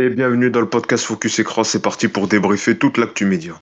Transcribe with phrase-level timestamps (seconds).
[0.00, 3.60] Et bienvenue dans le podcast Focus Écran, c'est parti pour débriefer toute l'actu média.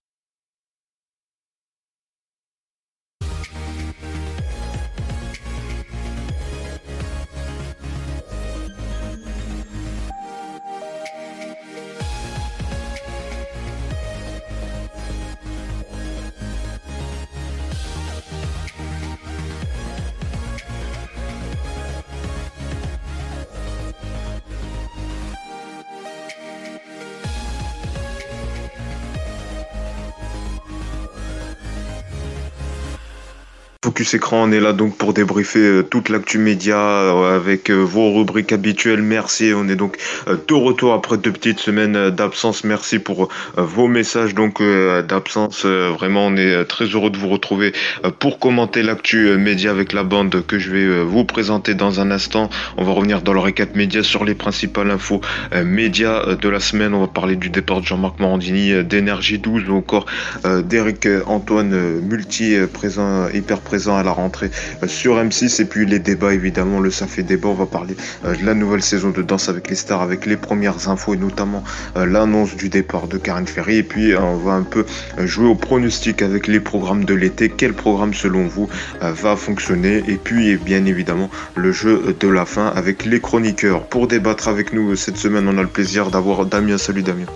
[34.14, 38.12] Écran, on est là donc pour débriefer euh, toute l'actu média euh, avec euh, vos
[38.12, 39.02] rubriques habituelles.
[39.02, 39.96] Merci, on est donc
[40.26, 42.64] de retour après deux petites semaines d'absence.
[42.64, 44.62] Merci pour vos messages donc
[45.08, 45.64] d'absence.
[45.64, 47.72] Vraiment, on est très heureux de vous retrouver
[48.18, 52.50] pour commenter l'actu média avec la bande que je vais vous présenter dans un instant.
[52.76, 55.20] On va revenir dans le récap média sur les principales infos
[55.64, 56.94] médias de la semaine.
[56.94, 60.06] On va parler du départ de Jean-Marc Morandini, d'énergie 12 ou encore
[60.44, 64.50] d'Eric Antoine Multi présent hyper présent à la rentrée.
[64.82, 67.96] Euh, sur M6 et puis les débats évidemment le ça fait débat on va parler
[68.24, 71.16] euh, de la nouvelle saison de Danse avec les stars avec les premières infos et
[71.16, 71.62] notamment
[71.96, 73.76] euh, l'annonce du départ de Karen Ferry.
[73.78, 74.84] Et puis on va un peu
[75.18, 77.48] jouer au pronostic avec les programmes de l'été.
[77.48, 78.68] Quel programme selon vous
[79.00, 80.02] va fonctionner?
[80.08, 83.86] Et puis bien évidemment le jeu de la fin avec les chroniqueurs.
[83.86, 86.78] Pour débattre avec nous cette semaine on a le plaisir d'avoir Damien.
[86.78, 87.26] Salut Damien.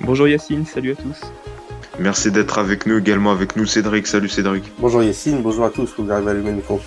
[0.00, 1.49] Bonjour Yacine, salut à tous.
[2.00, 4.06] Merci d'être avec nous, également avec nous Cédric.
[4.06, 4.64] Salut Cédric.
[4.78, 6.80] Bonjour Yacine, bonjour à tous, que j'arrive à allumer le micro.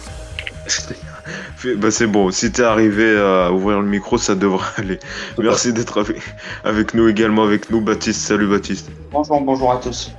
[1.78, 4.98] bah c'est bon, si t'es arrivé à ouvrir le micro, ça devrait aller.
[5.38, 6.18] Merci d'être avec,
[6.64, 8.22] avec nous, également avec nous Baptiste.
[8.22, 8.90] Salut Baptiste.
[9.12, 10.12] Bonjour, bonjour à tous.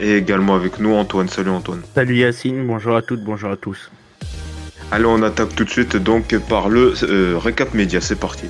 [0.00, 1.28] Et également avec nous Antoine.
[1.28, 1.80] Salut Antoine.
[1.94, 3.90] Salut Yacine, bonjour à toutes, bonjour à tous.
[4.90, 8.48] Allez, on attaque tout de suite donc par le euh, récap média, c'est parti.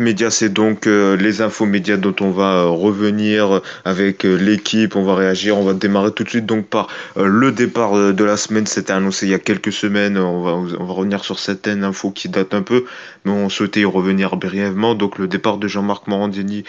[0.00, 4.94] Média, c'est donc euh, les infos médias dont on va euh, revenir avec euh, l'équipe,
[4.94, 6.86] on va réagir, on va démarrer tout de suite donc par
[7.16, 10.84] le départ de la semaine, c'était annoncé il y a quelques semaines, on va, on
[10.84, 12.84] va revenir sur certaines infos qui datent un peu,
[13.24, 16.62] mais on souhaitait y revenir brièvement, donc le départ de Jean-Marc Morandini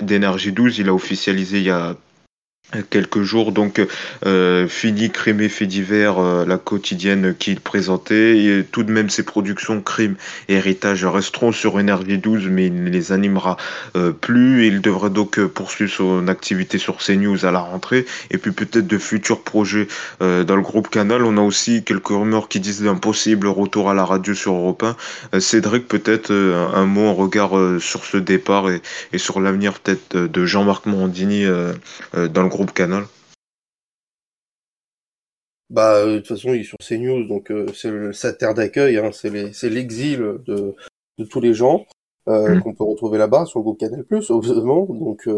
[0.00, 1.94] d'Énergie 12, il a officialisé il y a
[2.90, 3.52] quelques jours.
[3.52, 3.80] Donc,
[4.26, 8.64] euh, fini Crime et Fait divers, euh, la quotidienne qu'il présentait.
[8.70, 10.16] Tout de même, ses productions Crime
[10.48, 13.56] et Héritage resteront sur Énergie 12, mais il ne les animera
[13.96, 14.66] euh, plus.
[14.66, 18.06] Il devrait donc euh, poursuivre son activité sur CNews à la rentrée.
[18.30, 19.88] Et puis peut-être de futurs projets
[20.22, 21.24] euh, dans le groupe Canal.
[21.24, 24.84] On a aussi quelques rumeurs qui disent d'un possible retour à la radio sur Europe
[25.32, 25.40] 1.
[25.40, 28.80] Cédric, peut-être un, mot en regard sur ce départ et,
[29.12, 31.44] et sur l'avenir peut-être de Jean-Marc Morandini
[32.12, 33.04] dans le groupe Canal
[35.70, 38.98] Bah, euh, de toute façon, il est sur CNews, donc euh, c'est sa terre d'accueil,
[38.98, 40.74] hein, c'est l'exil de,
[41.18, 41.86] de, tous les gens
[42.28, 42.62] euh, mm.
[42.62, 45.28] qu'on peut retrouver là-bas sur le groupe Canal+, obviamente, donc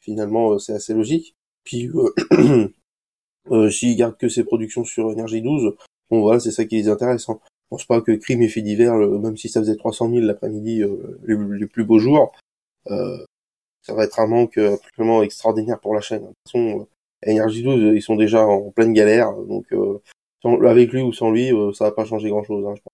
[0.00, 1.34] finalement c'est assez logique.
[1.64, 1.90] Puis
[3.70, 5.74] s'il garde que ses productions sur Énergie 12,
[6.10, 7.28] bon voilà, c'est ça qui les intéresse.
[7.30, 7.38] Hein.
[7.44, 10.82] Je pense pas que Crime et Fait divers, même si ça faisait 300 000 l'après-midi,
[11.24, 12.32] les, les, plus beaux jours,
[13.82, 16.22] ça va être un manque absolument extraordinaire pour la chaîne.
[16.22, 16.88] De toute façon,
[17.26, 20.00] Energy 12, ils sont déjà en pleine galère, donc euh,
[20.44, 22.92] avec lui ou sans lui, euh, ça va pas changer grand-chose, hein, je pense.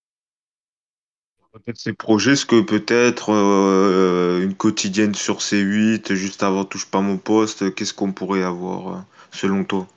[1.51, 7.01] Peut-être ces projets, ce que peut-être euh, une quotidienne sur C8, juste avant Touche pas
[7.01, 9.87] mon poste, qu'est-ce qu'on pourrait avoir selon toi?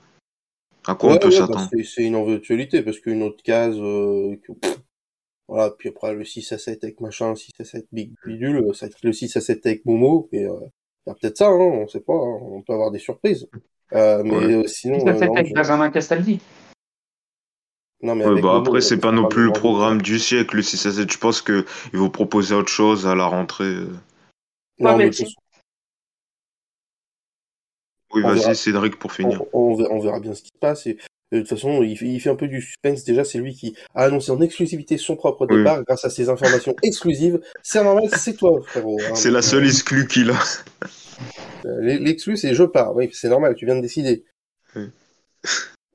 [0.87, 1.69] À quoi on peut bah, s'attendre?
[1.85, 3.77] C'est une éventualité, parce qu'une autre case,
[5.47, 8.87] voilà, puis après le 6 à 7 avec machin, 6 à 7 Big Bidule, ça
[8.87, 10.47] va être le 6 à 7 avec Momo, et
[11.05, 13.47] il y a peut-être ça, hein, on sait pas, hein, on peut avoir des surprises.
[13.93, 14.67] Euh, mais ouais.
[14.67, 14.99] sinon.
[15.05, 16.39] Ça fait avec Benjamin Castaldi.
[18.01, 20.85] Non, mais ouais, bah après, c'est pas non plus le programme du siècle, le 6
[20.87, 21.11] à 7.
[21.11, 21.63] Je pense qu'ils
[21.93, 23.75] vont proposer autre chose à la rentrée.
[24.79, 25.09] Non, mais
[28.13, 29.41] oui, vas-y, Cédric, pour finir.
[29.53, 30.85] On, on, verra bien ce qui se passe.
[30.85, 30.97] Et,
[31.31, 33.03] de toute façon, il fait, il fait, un peu du suspense.
[33.05, 35.83] Déjà, c'est lui qui a annoncé en exclusivité son propre départ oui.
[35.87, 37.39] grâce à ses informations exclusives.
[37.63, 38.99] C'est normal, c'est toi, frérot.
[39.01, 40.39] Hein, c'est la seule exclue qu'il a.
[41.65, 42.95] Euh, l'exclu, c'est je pars.
[42.95, 44.25] Oui, c'est normal, tu viens de décider.
[44.75, 44.89] Oui.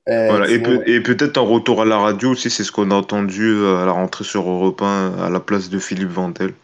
[0.09, 0.51] Euh, voilà.
[0.51, 3.51] Et, peut, et peut-être un retour à la radio aussi, c'est ce qu'on a entendu
[3.51, 6.55] euh, à la rentrée sur Europe 1 à la place de Philippe Vandel.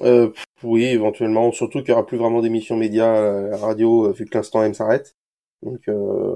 [0.00, 0.30] Euh,
[0.62, 1.52] oui, éventuellement.
[1.52, 4.72] Surtout qu'il n'y aura plus vraiment d'émissions médias à la radio vu que l'instant M
[4.72, 5.16] s'arrête.
[5.62, 6.34] Donc, euh...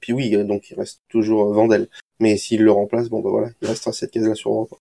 [0.00, 1.88] puis oui, donc il reste toujours Vandel.
[2.20, 4.76] Mais s'il le remplace, bon bah voilà, il restera cette case-là sur Europe 1.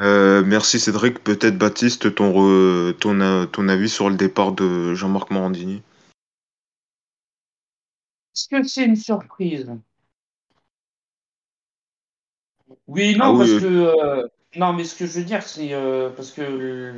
[0.00, 1.22] Euh, merci Cédric.
[1.24, 2.92] Peut-être Baptiste, ton, re...
[2.98, 5.82] ton, ton avis sur le départ de Jean-Marc Morandini?
[8.34, 9.68] Est-ce que c'est une surprise?
[12.86, 13.60] Oui, non, Ah oui, parce oui.
[13.60, 13.66] que.
[13.66, 15.72] euh, non, mais ce que je veux dire, c'est.
[15.72, 16.94] euh, parce que.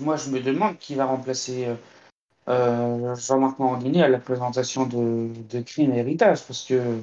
[0.00, 1.68] moi, je me demande qui va remplacer
[2.46, 6.46] Jean-Marc Morandini à la présentation de, de Crime et Héritage.
[6.46, 7.02] Parce que.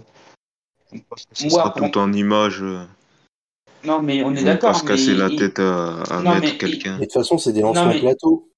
[1.33, 2.63] Ce sera Moi, tout en images.
[3.87, 4.91] Non, mais on est vont pas d'accord, se mais.
[4.91, 6.93] casser la il- tête à, à Non, mettre il- quelqu'un.
[6.93, 8.49] Mais de toute façon, c'est des Non, lancements mais- plateau.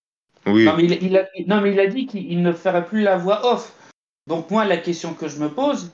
[0.47, 1.27] Oui, Non, mais il, il a...
[1.47, 3.73] non, mais il a dit qu'il ne ferait plus la voix off.
[4.27, 5.91] Donc, moi, la question que je me pose,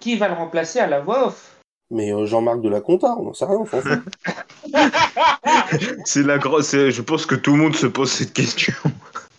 [0.00, 1.56] qui va le remplacer à la voix off?
[1.90, 3.64] Mais euh, Jean-Marc de la Conta, on n'en sait rien,
[6.04, 6.72] c'est la grosse.
[6.72, 8.72] Je pense que tout le monde se pose cette question.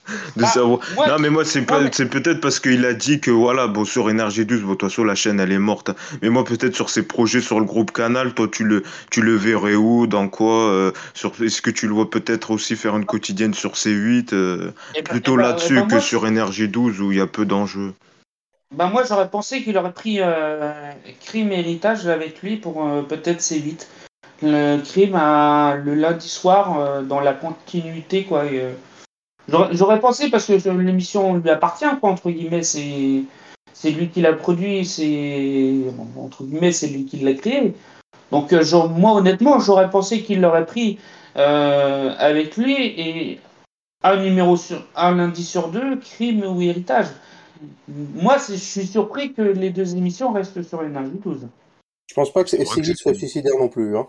[0.35, 0.79] de Bah, savoir.
[0.95, 3.31] moi, non, mais moi, c'est non, pas- mais- c'est peut-être parce qu'il a dit que
[3.31, 5.91] voilà, bon, sur Énergie 12, bon, de toute façon, la chaîne, elle est morte.
[6.21, 9.35] Mais moi, peut-être sur ses projets sur le groupe Canal, toi, tu le, tu le
[9.35, 13.05] verrais où, dans quoi euh, sur, Est-ce que tu le vois peut-être aussi faire une
[13.05, 16.27] quotidienne sur C8 euh, Eh ben- Plutôt eh ben- là-dessus eh ben, que moi, sur
[16.27, 17.93] Énergie 12 où il y a peu d'enjeux?
[18.75, 20.71] Ben moi j'aurais pensé qu'il aurait pris euh,
[21.23, 23.85] Crime et Héritage avec lui pour peut-être C8.
[24.41, 28.45] Le Crime à, le lundi soir dans la continuité quoi.
[28.45, 28.63] et,
[29.49, 33.23] j'aurais- pensé parce que l'émission lui appartient quoi entre guillemets c'est
[33.73, 35.81] c'est lui qui l'a produit c'est
[36.17, 37.73] entre guillemets c'est lui qui l'a créé.
[38.31, 40.97] Donc euh, genre, moi honnêtement j'aurais pensé qu'il l'aurait pris
[41.37, 43.39] euh, avec lui et
[44.03, 47.07] un numéro sur un lundi sur deux Crime ou Héritage.
[47.87, 51.47] Moi, je suis surpris que les deux émissions restent sur Énergie 12.
[52.09, 53.95] Je pense pas que C'est vrai que SC8 c'est- soit suicidaire non plus.
[53.97, 54.07] Hein.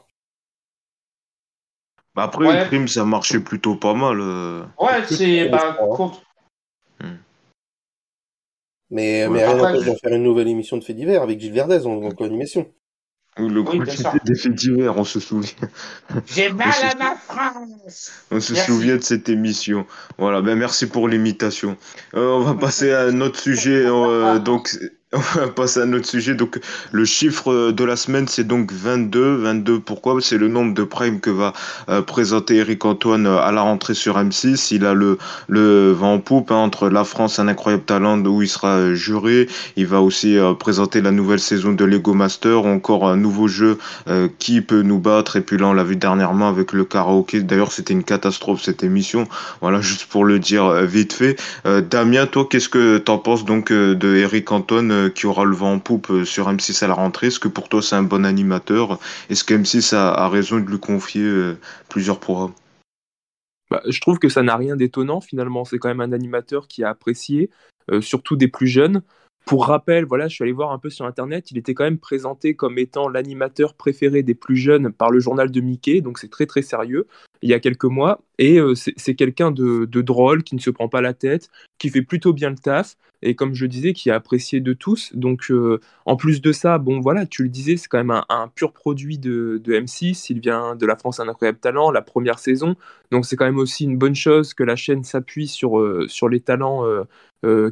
[2.14, 2.64] Bah après, Ouais.
[2.66, 4.18] Crime, ça marchait plutôt pas mal.
[4.20, 4.62] euh.
[4.78, 5.48] Ouais, c'est.
[5.48, 6.22] Bah, contre-
[8.90, 9.28] Mais, Ouais.
[9.32, 11.52] mais rien Après, n'empêche je- d'en faire une nouvelle émission de fait divers avec Gilles
[11.52, 12.70] Verdez en, en co-animation.
[13.40, 13.80] Ou le Oui,
[14.24, 15.50] des faits divers, on se souvient.
[16.26, 18.70] J'ai mal à ma France On se Merci.
[18.70, 19.86] souvient de cette émission.
[20.18, 21.76] Voilà, ben merci pour l'imitation.
[22.14, 23.82] Euh, on va passer à un autre sujet.
[23.86, 24.78] euh, donc,
[25.36, 26.34] on va passer à un autre sujet.
[26.34, 26.58] Donc,
[26.90, 29.36] le chiffre de la semaine, c'est donc 22.
[29.36, 30.16] 22, pourquoi?
[30.20, 31.52] C'est le nombre de primes que va
[31.88, 34.74] euh, présenter Eric Antoine euh, à la rentrée sur M6.
[34.74, 35.18] Il a le,
[35.92, 39.48] vent en poupe hein, entre La France, un incroyable talent, où il sera euh, juré.
[39.76, 43.78] Il va aussi présenter la nouvelle saison de Lego Master, encore un nouveau jeu
[44.38, 45.36] qui peut nous battre.
[45.36, 47.40] Et puis là, on l'a vu dernièrement avec le karaoké.
[47.42, 49.26] D'ailleurs, c'était une catastrophe cette émission.
[49.60, 51.36] Voilà, juste pour le dire vite fait.
[51.90, 55.72] Damien, toi, qu'est-ce que t'en penses donc de Eric Antoine euh, qui aura le vent
[55.72, 58.24] en poupe euh, sur M6 à la rentrée Est-ce que pour toi, c'est un bon
[58.24, 58.98] animateur?
[59.30, 61.58] Est-ce que M6 a, raison de lui confier euh,
[61.88, 62.52] plusieurs programmes?
[63.70, 65.64] Bah, je trouve que ça n'a rien d'étonnant finalement.
[65.64, 67.50] C'est quand même un animateur qui a apprécié,
[68.00, 69.02] surtout des plus jeunes.
[69.46, 71.98] Pour rappel, voilà, je suis allé voir un peu sur internet, il était quand même
[71.98, 76.30] présenté comme étant l'animateur préféré des plus jeunes par le journal de Mickey, donc c'est
[76.30, 77.06] très très sérieux,
[77.42, 78.22] il y a quelques mois.
[78.38, 82.02] Et euh, c'est quelqu'un de, drôle, qui ne se prend pas la tête, qui fait
[82.02, 85.14] plutôt bien le taf, et comme je disais, qui est apprécié de tous.
[85.14, 88.48] Donc euh, en plus de ça, bon voilà, tu le disais, c'est quand même un,
[88.48, 92.38] pur produit de, de M6, il vient de La France un incroyable talent, la première
[92.38, 92.76] saison.
[93.10, 96.40] Donc c'est quand même aussi une bonne chose que la chaîne s'appuie sur, euh, les
[96.40, 96.84] talents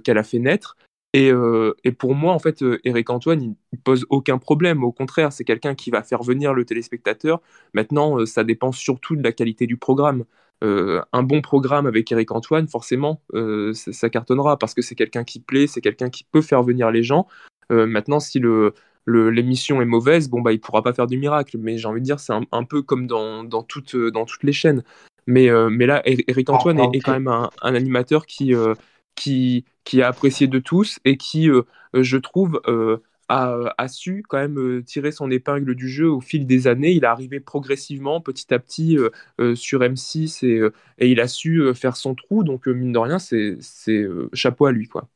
[0.05, 0.77] qu'elle a fait naître.
[1.15, 4.83] Et, euh, et pour moi, en fait, euh, Eric Antoine, il, il pose aucun problème.
[4.83, 7.41] Au contraire, c'est quelqu'un qui va faire venir le téléspectateur.
[7.75, 10.25] Maintenant, euh, ça dépend surtout de la qualité du programme.
[10.65, 14.95] Euh, un bon programme avec Eric Antoine, forcément, euh, ça, ça cartonnera parce que c'est
[14.95, 17.27] quelqu'un qui plaît, c'est quelqu'un qui peut faire venir les gens.
[17.71, 18.75] Maintenant, si le,
[19.07, 21.57] l'émission est mauvaise, bon bah il pourra pas faire du miracle.
[21.59, 24.43] Mais j'ai envie de dire, c'est un, un peu comme dans, dans, toutes, dans toutes
[24.43, 24.83] les chaînes.
[25.27, 28.75] Mais, euh, mais là, Eric Antoine est, quand même un, un animateur qui, euh,
[29.15, 31.63] qui, qui est apprécié de tous et qui, euh,
[31.95, 36.47] je trouve, euh, a, su quand même euh, tirer son épingle du jeu au fil
[36.47, 36.93] des années.
[36.93, 41.29] Il est arrivé progressivement, petit à petit, euh, euh, sur M6 et, euh, il a
[41.29, 42.45] su euh, faire son trou.
[42.45, 43.57] Donc, euh, mine de rien, c'est
[43.89, 44.89] euh, chapeau à lui.
[44.89, 45.09] Quoi.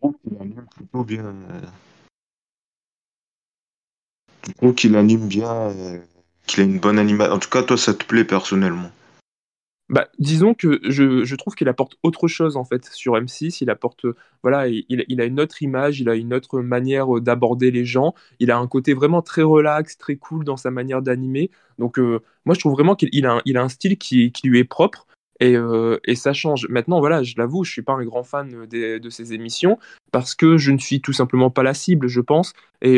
[0.00, 1.24] Qu'il anime plutôt bien.
[1.26, 1.60] euh.
[4.46, 5.98] Je trouve qu'il anime bien, euh,
[6.46, 7.34] qu'il a une bonne animation.
[7.34, 8.90] En tout cas, toi, ça te plaît personnellement.
[9.88, 13.62] Bah, disons que je, je trouve qu'il apporte autre chose en fait sur M6.
[13.62, 17.16] Il apporte, euh, voilà, il, il a une autre image, il a une autre manière
[17.16, 18.14] euh, d'aborder les gens.
[18.38, 21.50] Il a un côté vraiment très relax, très cool dans sa manière d'animer.
[21.78, 24.48] Donc, euh, moi, je trouve vraiment qu'il il a, il a un style qui, qui
[24.48, 25.06] lui est propre
[25.40, 25.54] et,
[26.04, 26.66] et ça change.
[26.68, 29.78] Maintenant, voilà, je l'avoue, je suis pas un grand fan des- de ses émissions
[30.10, 32.54] parce que je ne suis tout simplement pas la cible, je pense.
[32.82, 32.96] Et,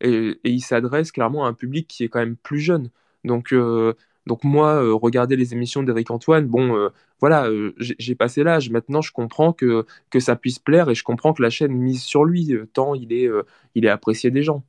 [0.00, 2.90] et, et il s'adresse clairement à un public qui est quand même plus jeune.
[3.24, 3.94] Donc, euh,
[4.28, 8.70] donc moi, euh, regarder les émissions d'Éric Antoine, bon, euh, voilà, euh, j'ai passé l'âge.
[8.70, 12.02] Maintenant, je comprends que, que ça puisse plaire et je comprends que la chaîne mise
[12.02, 13.42] sur lui, euh, tant il est, euh,
[13.74, 14.64] il est apprécié des gens.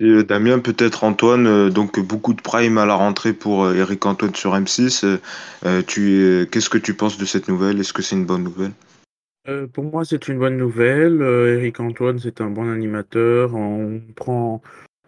[0.00, 3.74] Et euh, Damien, peut-être Antoine, euh, donc beaucoup de prime à la rentrée pour euh,
[3.74, 5.04] Eric Antoine sur M6.
[5.04, 5.18] Euh,
[5.64, 7.80] euh, tu, es- qu'est-ce que tu penses de cette nouvelle?
[7.80, 8.72] Est-ce que c'est une bonne nouvelle?
[9.48, 11.20] Euh, pour moi, c'est une bonne nouvelle.
[11.22, 13.54] Euh, Eric Antoine, c'est un bon animateur.
[13.54, 14.62] On prend,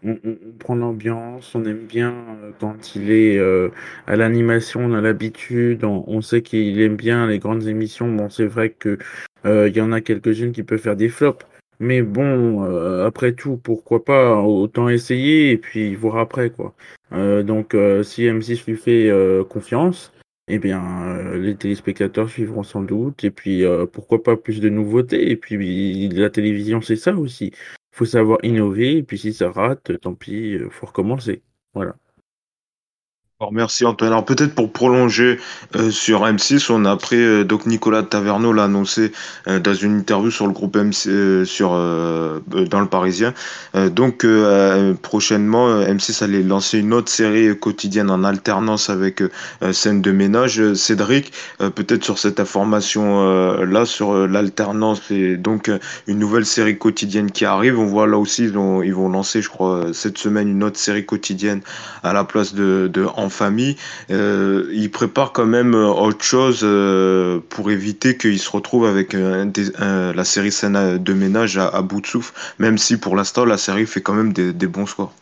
[0.05, 1.55] on, on- prend l'ambiance.
[1.55, 2.11] On aime bien
[2.43, 3.71] euh, quand il est euh,
[4.07, 4.81] à l'animation.
[4.85, 5.85] On a l'habitude.
[5.85, 8.11] On, on sait qu'il aime bien les grandes émissions.
[8.13, 8.99] Bon, c'est vrai que
[9.47, 11.45] euh, il y en a quelques-unes qui peuvent faire des flops.
[11.81, 14.37] Mais bon, euh, après tout, pourquoi pas?
[14.41, 16.75] Autant essayer et puis voir après, quoi.
[17.13, 19.11] Euh, donc, si M6 lui fait
[19.49, 20.13] confiance.
[20.47, 24.69] Eh bien, euh, les téléspectateurs suivront sans doute, et puis euh, pourquoi pas plus de
[24.69, 27.51] nouveautés, et puis la télévision c'est ça aussi.
[27.95, 31.43] Faut savoir innover, et puis si ça rate, tant pis, euh, faut recommencer.
[31.75, 31.97] Voilà.
[33.51, 34.13] Merci Antoine.
[34.13, 35.41] Alors peut-être pour prolonger
[35.75, 39.11] euh, sur M6, on a appris euh, donc Nicolas Taverneau l'a annoncé
[39.49, 43.35] euh, dans une interview sur le groupe MC sur dans le Parisien.
[43.75, 44.25] Donc
[45.03, 49.21] prochainement euh, M6 allait lancer une autre série quotidienne en alternance avec
[49.73, 50.75] scène de ménage.
[50.75, 55.71] Cédric, peut-être sur cette information là sur l'alternance et donc
[56.07, 57.81] une nouvelle série quotidienne qui arrive.
[57.81, 60.79] On voit là aussi ils vont ils vont lancer je crois cette semaine une autre
[60.79, 61.63] série quotidienne
[62.05, 63.77] à la place de, de En famille.
[64.11, 69.15] Euh, il prépare quand même euh, autre chose euh, pour éviter qu'il se retrouve avec
[69.15, 73.45] euh, un la série scène de ménage à, bout de souffle, même si pour l'instant
[73.45, 75.13] la série fait quand même des, bons scores.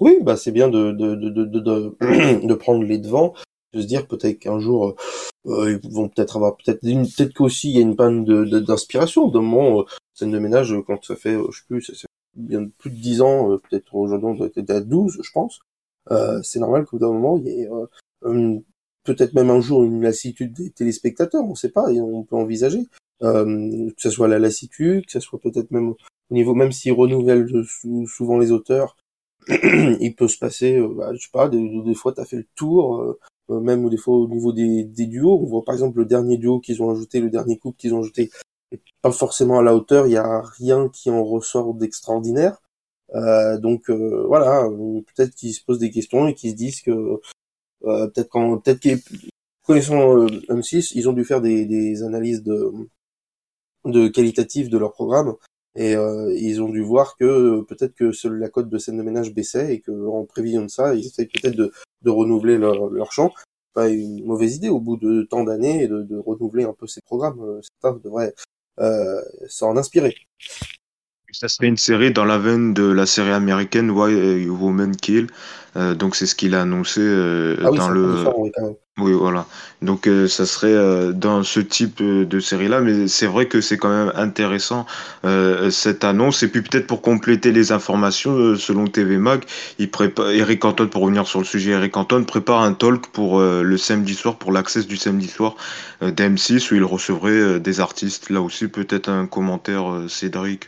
[0.00, 3.34] Oui, bah c'est bien de, prendre les devants,
[3.74, 4.96] de se dire peut-être qu'un jour
[5.44, 9.28] ils vont peut-être avoir peut-être peut-être qu'aussi il y a une panne d'inspiration.
[9.28, 9.84] De moment, euh,
[10.14, 13.22] scène de ménage quand ça fait euh, sais plus, ça fait bien plus de 10
[13.22, 15.60] ans, peut-être aujourd'hui à 12, je pense.
[16.10, 17.86] Euh, c'est normal qu'au bout d'un moment il y ait euh,
[18.26, 18.62] une-
[19.04, 22.86] peut-être même un jour une lassitude des téléspectateurs, on sait pas, et on peut envisager.
[23.22, 25.96] Euh, que ce soit la lassitude, que ce soit peut-être même au
[26.34, 28.96] niveau, même s'ils renouvellent sou- souvent les auteurs,
[29.48, 33.16] il peut se passer, bah, je sais pas, des, fois t'as fait le tour,
[33.48, 36.60] même des fois au niveau des, des duos, on voit par exemple le dernier duo
[36.60, 38.30] qu'ils ont ajouté, le dernier couple qu'ils ont ajouté,
[39.02, 42.60] pas forcément à la hauteur, il y a rien qui en ressort d'extraordinaire.
[43.14, 44.68] Euh, donc euh, voilà,
[45.14, 46.90] peut-être qu'ils se posent des questions et qu'ils se disent que
[47.84, 49.00] euh, peut-être quand peut-être qu'ils
[49.64, 52.72] connaissant euh, M6, ils ont dû faire des, des analyses de
[53.84, 55.34] de qualitatives de leur programme
[55.74, 59.32] et euh, ils ont dû voir que peut-être que la cote de scène de ménage
[59.32, 63.12] baissait et que en prévision de ça, ils essaient peut-être de, de renouveler leur, leur
[63.12, 63.32] champ.
[63.72, 67.00] Pas une mauvaise idée au bout de tant d'années de, de renouveler un peu ces
[67.02, 67.60] programmes.
[67.62, 68.34] Certains devraient
[69.48, 70.16] s'en inspirer.
[71.32, 75.28] Ça serait une série dans la veine de la série américaine Why Women Kill.
[75.76, 78.74] Euh, donc c'est ce qu'il a annoncé euh, Ah oui, dans le oui, quand même.
[78.98, 79.46] Oui, voilà.
[79.80, 83.88] Donc, euh, ça serait dans ce type de série-là, mais c'est vrai que c'est quand
[83.88, 84.84] même intéressant
[85.70, 86.42] cette annonce.
[86.42, 89.42] Et puis peut-être pour compléter les informations, selon TV Mag,
[89.78, 91.70] il prépare Eric Anton pour revenir sur le sujet.
[91.70, 95.54] Eric Anton prépare un talk pour le samedi soir, pour l'access du samedi soir
[96.02, 98.28] euh, d'M6, où il recevrait des artistes.
[98.28, 100.66] Là aussi, peut-être un commentaire Cédric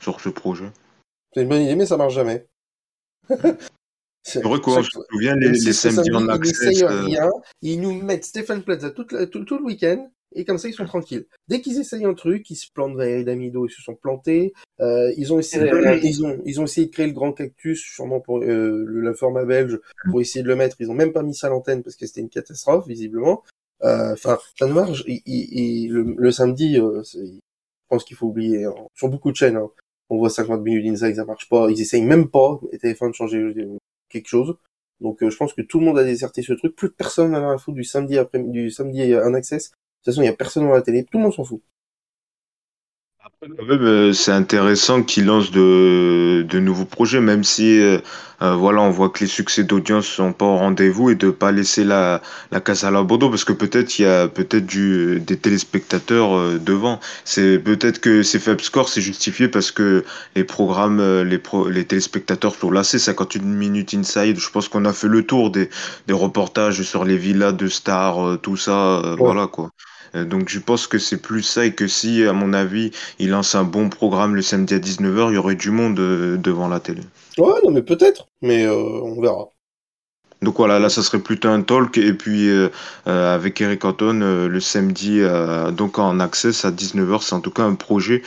[0.00, 0.66] sur ce projet.
[1.34, 2.46] C'est une bonne idée, mais ça marche jamais.
[4.22, 6.66] C'est vrai qu'on se souvient les, M6 les le samedis en ils access.
[6.66, 7.30] n'essayent rien,
[7.62, 10.74] ils nous mettent Stéphane Plaza toute la- tout, tout le week-end, et comme ça ils
[10.74, 11.26] sont tranquilles.
[11.48, 14.52] Dès qu'ils essayent un truc, ils se plantent Valérie Damido, ils se sont plantés.
[14.80, 16.00] Euh, ils ont essayé, Ouais.
[16.02, 19.44] ils ont, ils ont essayé de créer le grand cactus, sûrement pour euh, le, format
[19.46, 19.80] belge,
[20.10, 20.76] pour essayer de le mettre.
[20.80, 23.42] Ils ont même pas mis ça à l'antenne parce que c'était une catastrophe visiblement.
[23.82, 25.02] Euh, Enfin, ça ne marche.
[25.06, 27.38] Et, et- et le, le samedi, euh, je
[27.88, 28.66] pense qu'il faut oublier.
[28.66, 28.74] hein.
[28.94, 29.70] Sur beaucoup de chaînes, hein,
[30.10, 31.70] on voit 50 minutes d'inside, ça marche pas.
[31.70, 34.56] Ils essayent même pas, et TF1 de changer euh, quelque chose.
[35.00, 36.76] Donc euh, je pense que tout le monde a déserté ce truc.
[36.76, 39.70] Plus personne n'en a rien à foutre du samedi après du samedi un access.
[39.70, 39.74] De
[40.04, 41.04] toute façon, il y a personne dans la télé.
[41.04, 41.62] Tout le monde s'en fout.
[43.42, 47.98] Quand même, euh, c'est intéressant qu'ils lancent de, de nouveaux projets, même si euh,
[48.42, 51.50] euh, voilà, on voit que les succès d'audience sont pas au rendez-vous et de pas
[51.50, 52.20] laisser la,
[52.50, 56.58] la casse à l'abandon parce que peut-être il y a peut-être du des téléspectateurs euh,
[56.58, 57.00] devant.
[57.24, 60.04] C'est peut-être que ces faibles scores c'est justifié parce que
[60.36, 62.98] les programmes, euh, les pro, les téléspectateurs sont lassés.
[62.98, 65.70] 51 minutes inside, je pense qu'on a fait le tour des
[66.06, 69.16] des reportages sur les villas de stars, euh, tout ça, euh, Ouais.
[69.16, 69.70] voilà quoi.
[70.14, 73.30] Euh, Donc je pense que c'est plus ça et que si, à mon avis, il
[73.30, 76.68] lance un bon programme le samedi à 19h, il y aurait du monde euh, devant
[76.68, 77.02] la télé.
[77.38, 79.48] Ouais, non mais peut-être, mais euh, on verra.
[80.42, 82.70] Donc voilà, là ça serait plutôt un talk et puis euh,
[83.06, 85.20] euh, avec Eric Anton euh, le samedi
[85.72, 88.22] donc en access à 19h, c'est en tout cas un projet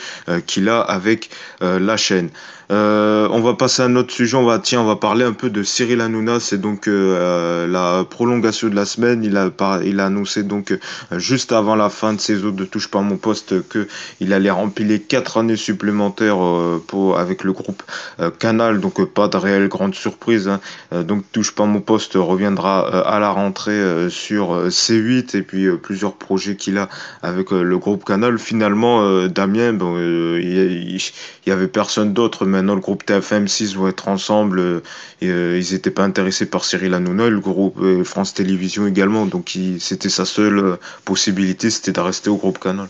[0.46, 1.30] qu'il a avec
[1.62, 2.30] la chaîne.
[2.74, 5.34] Euh, on va passer à un autre sujet, on va tiens, on va parler un
[5.34, 9.82] peu de Cyril Hanouna, c'est donc euh, la prolongation de la semaine, il a par-
[10.00, 10.80] annoncé donc euh,
[11.20, 13.88] juste avant la fin de saison de Touche pas à mon poste que
[14.20, 16.82] il allait remplir quatre années supplémentaires euh,
[17.16, 17.84] avec le groupe
[18.20, 20.60] euh, Canal, donc euh, pas de réelle grande surprise hein.
[20.94, 25.68] Euh, donc touche pas mon poste poste reviendra à la rentrée sur C8 et puis
[25.78, 26.90] plusieurs projets qu'il a
[27.22, 28.40] avec le groupe Canal.
[28.40, 32.46] Finalement, Damien, bon, il y, avait personne d'autre.
[32.46, 34.82] Maintenant, le groupe TFM6 va être ensemble.
[35.22, 39.26] ils n'étaient pas intéressés par Cyril Hanouna, le groupe France Télévisions également.
[39.26, 42.88] Donc, c'était sa seule possibilité, c'était de rester au groupe Canal.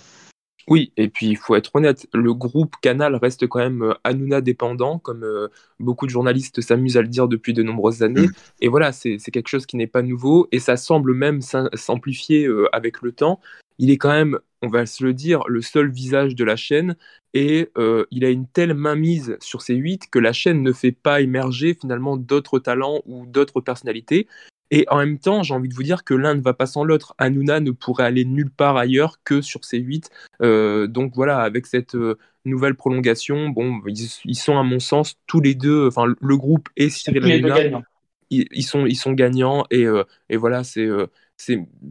[0.67, 4.39] Oui, et puis il faut être honnête, le groupe Canal reste quand même euh, Hanouna
[4.41, 8.27] dépendant, comme euh, beaucoup de journalistes s'amusent à le dire depuis de nombreuses années.
[8.27, 8.33] Mm.
[8.61, 12.69] Et voilà, c'est quelque chose qui n'est pas nouveau, et ça semble même s'amplifier euh,
[12.71, 13.41] avec le temps.
[13.77, 16.95] Il est quand même, on va se le dire, le seul visage de la chaîne,
[17.35, 17.69] et
[18.11, 21.77] il a une telle mainmise sur ces huit que la chaîne ne fait pas émerger
[21.79, 24.27] finalement d'autres talents ou d'autres personnalités.
[24.75, 26.83] Et en même temps, j'ai envie de vous dire que l'un ne va pas sans
[26.83, 27.13] l'autre.
[27.19, 30.09] Hanouna ne pourrait aller nulle part ailleurs que sur ces huit.
[30.41, 35.41] Euh, donc voilà, avec cette euh, nouvelle prolongation, bon, ils, sont à mon sens tous
[35.41, 37.83] les deux, enfin le groupe et Cyril Hanouna,
[38.31, 40.89] ils, sont, ils sont gagnants et, euh, et voilà, c'est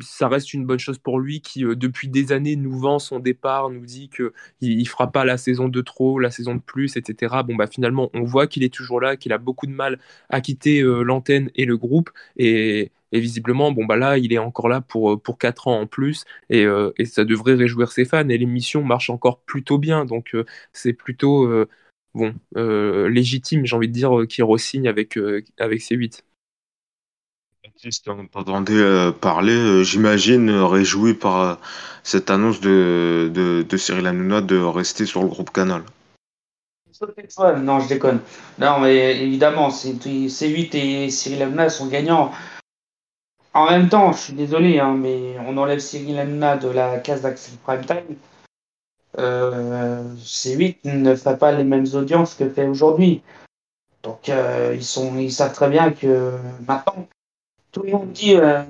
[0.00, 3.18] ça reste une bonne chose pour lui qui, euh, depuis des années, nous vend son
[3.18, 6.96] départ, nous dit qu'il ne fera pas la saison de trop, la saison de plus,
[6.96, 7.42] etc.
[7.46, 9.98] Bon, bah, finalement, on voit qu'il est toujours là, qu'il a beaucoup de mal
[10.30, 12.10] à quitter euh, l'antenne et le groupe.
[12.36, 15.86] Et, visiblement, bon, bah, là, il est encore là pour, euh, pour 4 ans en
[15.86, 16.24] plus.
[16.50, 16.64] Et,
[17.04, 18.28] ça devrait réjouir ses fans.
[18.28, 20.04] Et l'émission marche encore plutôt bien.
[20.04, 20.36] Donc,
[20.72, 21.66] c'est plutôt
[22.14, 25.18] légitime, j'ai envie de dire, qu'il re-signe avec,
[25.58, 26.24] avec ses 8.
[27.64, 31.60] Baptiste, on euh, parler, euh, j'imagine, euh, réjoui par
[32.02, 35.84] cette annonce de, de, Cyril Hanouna de rester sur le groupe Canal.
[37.58, 38.20] non, je déconne.
[38.58, 42.32] Non, mais évidemment, C8 et Cyril Hanouna sont gagnants.
[43.54, 47.22] En même temps, je suis désolé, hein, mais on enlève Cyril Hanouna de la case
[47.22, 48.16] d'Axel Prime Time.
[49.16, 53.22] C8 ne fait pas les mêmes audiences que fait aujourd'hui.
[54.02, 56.32] Donc, ils, sont, ils savent très bien que
[56.66, 57.06] maintenant,
[57.72, 58.62] tout le monde dit euh,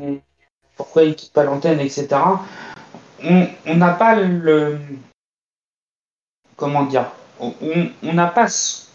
[0.77, 2.09] pourquoi il quitte pas l'antenne, etc.
[3.23, 4.79] On n'a pas le.
[6.57, 8.87] Comment dire On n'a pas ce,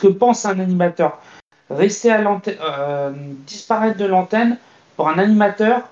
[0.00, 1.20] que pense un animateur.
[1.70, 3.12] Rester à l'antenne, euh,
[3.46, 4.58] disparaître de l'antenne,
[4.96, 5.88] pour un animateur,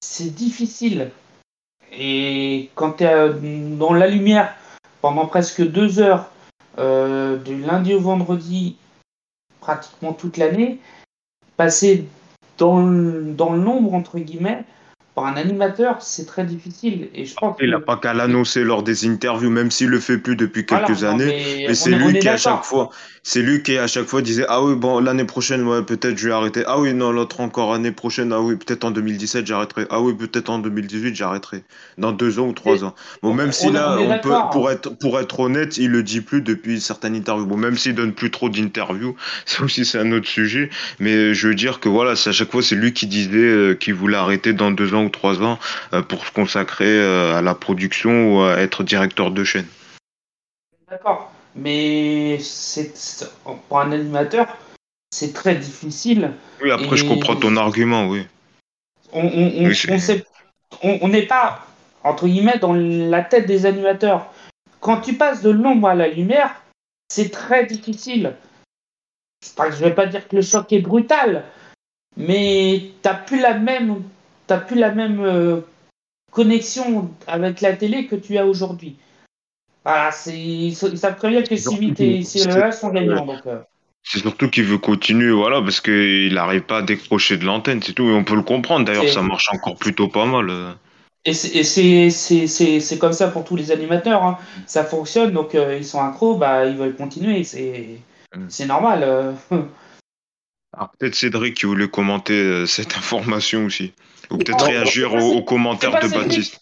[0.00, 1.10] c'est difficile.
[1.92, 3.32] Et quand tu es euh,
[3.76, 4.54] dans la lumière
[5.02, 6.30] pendant presque deux heures,
[6.78, 8.76] du lundi au vendredi,
[9.60, 10.78] pratiquement toute l'année,
[11.58, 12.08] passer
[12.60, 14.64] dans dans le nombre, entre guillemets,
[15.20, 17.10] pour un animateur, c'est très difficile.
[17.14, 20.16] Et je pense il n'a pas qu'à l'annoncer lors des interviews, même s'il le fait
[20.16, 21.66] plus depuis quelques années.
[21.68, 22.88] Mais, c'est lui qui à chaque fois,
[23.22, 26.28] c'est lui qui à chaque fois disait ah oui bon l'année prochaine ouais peut-être je
[26.28, 26.62] vais arrêter.
[26.66, 28.32] Ah oui non l'autre encore année prochaine.
[28.32, 29.86] Ah oui peut-être en 2017 j'arrêterai.
[29.90, 31.62] Ah oui peut-être en 2018 j'arrêterai.
[31.98, 32.94] Dans deux ans ou trois ans.
[33.22, 36.40] Bon même si là on peut pour être pour être honnête il le dit plus
[36.40, 37.46] depuis certaines interviews.
[37.46, 40.70] Bon même s'il donne plus trop d'interviews, ça aussi c'est un autre sujet.
[40.98, 43.74] Mais je veux dire que voilà c'est à chaque fois c'est lui qui disait euh,
[43.74, 45.58] qu'il voulait arrêter dans deux ans ou trois ans
[45.92, 49.66] euh, pour se consacrer euh, à la production ou à être directeur de chaîne.
[50.88, 52.92] D'accord, mais c'est
[53.68, 54.46] pour un animateur,
[55.10, 56.32] c'est très difficile.
[56.62, 58.26] Oui, après je comprends ton argument, oui.
[59.12, 59.28] On
[60.82, 61.66] on n'est pas
[62.04, 64.32] entre guillemets dans la tête des animateurs.
[64.80, 66.62] Quand tu passes de l'ombre à la lumière,
[67.08, 68.34] c'est très difficile.
[69.42, 71.44] je ne vais pas dire que le choc est brutal,
[72.16, 74.02] mais tu n'as plus la même
[74.50, 75.60] t'as plus la même euh,
[76.32, 78.96] connexion avec la télé que tu as aujourd'hui.
[79.84, 83.28] Voilà, ils savent très bien que Civit et sont gagnants.
[83.46, 83.60] Euh.
[84.02, 87.92] C'est surtout qu'il veut continuer, voilà, parce qu'il n'arrive pas à décrocher de l'antenne, c'est
[87.92, 88.08] tout.
[88.10, 90.50] Et on peut le comprendre, d'ailleurs, ça marche encore plutôt pas mal.
[90.50, 90.72] Euh.
[91.24, 94.24] Et c'est comme ça pour tous les animateurs.
[94.24, 94.36] Hein.
[94.66, 97.44] Ça fonctionne, donc ils sont accros, bah, ils veulent continuer.
[97.44, 98.00] C'est
[98.34, 98.66] mm.
[98.66, 99.36] normal.
[100.72, 103.92] Alors peut-être Cédric qui voulait commenter cette information aussi.
[104.30, 106.60] Ou peut-être réagir aux, commentaires de Baptiste.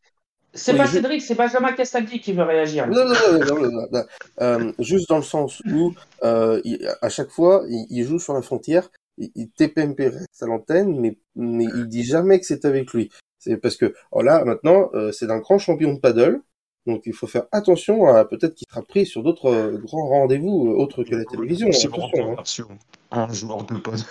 [0.55, 2.87] C'est pas Cédric, c'est Benjamin Castaldi qui veut réagir.
[2.89, 3.15] Non, non,
[3.47, 4.05] non, non, non,
[4.41, 6.61] euh, juste dans le sens où, euh,
[7.03, 11.65] à chaque fois, il, joue sur la frontière, il, TPMP reste à l'antenne, mais, mais
[11.65, 13.11] il dit jamais que c'est avec lui.
[13.39, 16.41] C'est parce que, oh là, maintenant, euh, c'est un grand champion de paddle,
[16.87, 20.75] donc il faut faire attention à peut-être qu'il sera pris sur d'autres euh, grands rendez-vous
[20.77, 21.71] autres que la télévision.
[21.71, 22.77] C'est attention, hein.
[23.11, 24.03] Un joueur de paddle.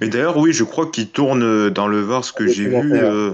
[0.00, 3.32] Mais d'ailleurs, oui, je crois qu'il tourne dans le Var, ce que j'ai vu, euh,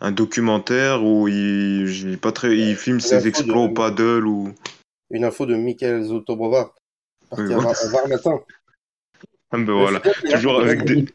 [0.00, 4.52] un documentaire où il, pas très, il filme ses exploits au paddle ou.
[5.10, 6.72] Une info de Michael Zotobova,
[7.30, 8.40] à Var matin.
[9.52, 11.06] Ah ben voilà, toujours avec des.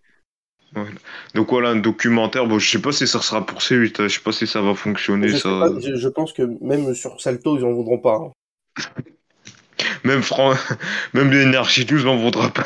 [1.33, 2.45] Donc voilà, un documentaire.
[2.45, 4.07] Bon, je sais pas si ça sera pour C8, hein.
[4.07, 5.29] je sais pas si ça va fonctionner.
[5.29, 5.69] Je, ça...
[5.79, 8.15] je, pense que même sur Salto, ils en voudront pas.
[8.15, 8.83] Hein.
[10.03, 10.53] même Fran...
[11.13, 12.65] même l'énergie 12 en voudra pas.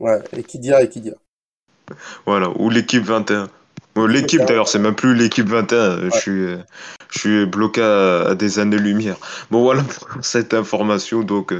[0.00, 1.16] Ouais, et qui dira et qui dira.
[2.26, 3.48] Voilà, ou l'équipe 21.
[3.96, 6.10] Bon, l'équipe d'ailleurs, c'est même plus l'équipe 21.
[6.10, 6.46] Je suis,
[7.10, 9.16] je suis bloqué à, à des années-lumière.
[9.50, 11.22] Bon voilà pour cette information.
[11.22, 11.52] Donc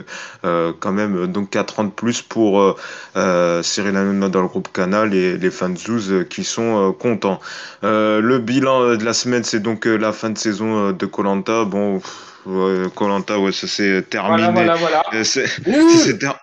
[0.44, 2.76] euh, quand même donc 4 ans de plus pour euh,
[3.16, 6.92] euh, Cyril Hanouna dans le groupe Canal et les fans Zouz euh, qui sont euh,
[6.92, 7.40] contents.
[7.82, 11.06] Euh, le bilan de la semaine, c'est donc euh, la fin de saison euh, de
[11.06, 11.64] Colanta.
[11.64, 11.98] Bon.
[11.98, 12.29] pff,
[12.94, 14.48] Colanta, ouais, ça s'est terminé.
[14.52, 15.02] Voilà, voilà, voilà.
[15.14, 16.38] Euh, ça s'est ter-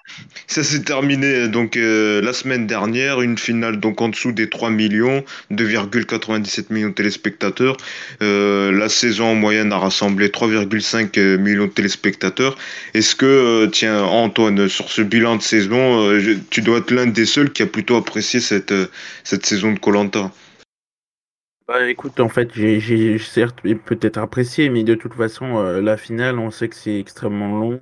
[0.86, 6.66] terminé donc euh, la semaine dernière, une finale donc en dessous des 3 millions, 2,97
[6.72, 7.78] millions de téléspectateurs.
[8.22, 12.56] Euh, la saison en moyenne a rassemblé 3,5 millions de téléspectateurs.
[12.94, 17.08] Est-ce que, euh, tiens, Antoine, sur ce bilan de saison, je- tu dois être l'un
[17.08, 18.74] des seuls qui a plutôt apprécié cette,
[19.24, 20.32] cette saison de Colanta?
[21.68, 25.98] Bah écoute, en fait, j'ai j'ai certes peut-être apprécié, mais de toute façon, euh, la
[25.98, 27.82] finale, on sait que c'est extrêmement long.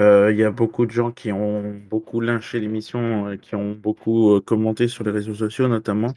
[0.00, 3.72] Euh, Il y a beaucoup de gens qui ont beaucoup lynché l'émission, euh, qui ont
[3.72, 6.14] beaucoup euh, commenté sur les réseaux sociaux notamment,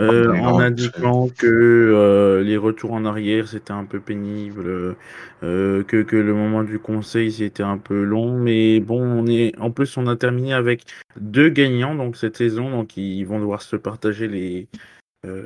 [0.00, 4.96] euh, en indiquant que euh, les retours en arrière, c'était un peu pénible,
[5.42, 8.38] euh, que, que le moment du conseil, c'était un peu long.
[8.38, 10.84] Mais bon, on est en plus, on a terminé avec
[11.20, 14.68] deux gagnants donc cette saison, donc ils vont devoir se partager les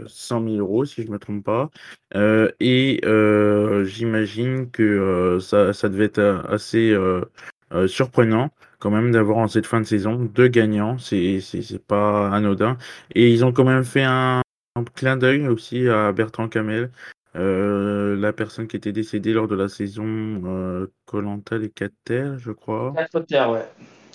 [0.07, 1.71] 100 000 euros, si je me trompe pas.
[2.15, 7.23] Euh, et euh, j'imagine que euh, ça, ça devait être euh, assez euh,
[7.73, 10.99] euh, surprenant quand même d'avoir en cette fin de saison deux gagnants.
[10.99, 12.79] C'est c'est c'est pas anodin.
[13.15, 14.41] Et ils ont quand même fait un,
[14.77, 16.91] un clin d'œil aussi à Bertrand Camel.
[17.35, 20.41] Euh, la personne qui était décédée lors de la saison
[21.05, 22.95] Colanta les 4 terres, je crois.
[22.97, 23.67] 4 terres, ouais.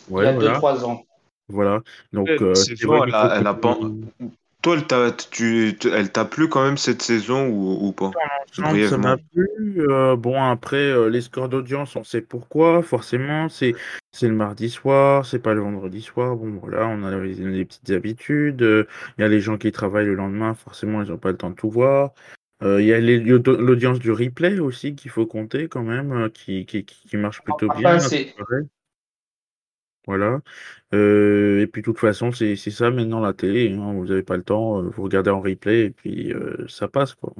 [0.09, 0.53] Ouais, Il y a voilà.
[0.53, 1.05] 2-3 ans.
[1.47, 1.81] Voilà.
[2.13, 3.53] Donc, euh, c'est vrai, elle a- elle a
[4.61, 8.11] Toi, elle t'a tu- elle t'a plu quand même cette saison ou, ou pas?
[8.59, 9.47] Non, ça m'a plu.
[9.89, 12.83] Euh, bon, après, euh, les scores d'audience, on sait pourquoi.
[12.83, 13.73] Forcément, c'est
[14.11, 16.35] c'est le mardi soir, c'est pas le vendredi soir.
[16.35, 18.61] Bon, voilà, on a les, les petites habitudes.
[18.61, 18.85] Euh,
[19.17, 21.49] Il y a les gens qui travaillent le lendemain, forcément, ils n'ont pas le temps
[21.49, 22.11] de tout voir.
[22.61, 26.29] Euh, Il y a les- l'audience du replay aussi qu'il faut compter quand même, euh,
[26.29, 27.97] qui, qui, qui marche plutôt Pas bien.
[30.11, 30.41] Voilà.
[30.93, 33.71] Euh, et puis, de toute façon, c'est ça maintenant la télé.
[33.73, 33.93] hein.
[33.93, 37.13] Vous n'avez pas le temps, euh, vous regardez en replay et puis euh, ça passe,
[37.15, 37.33] quoi.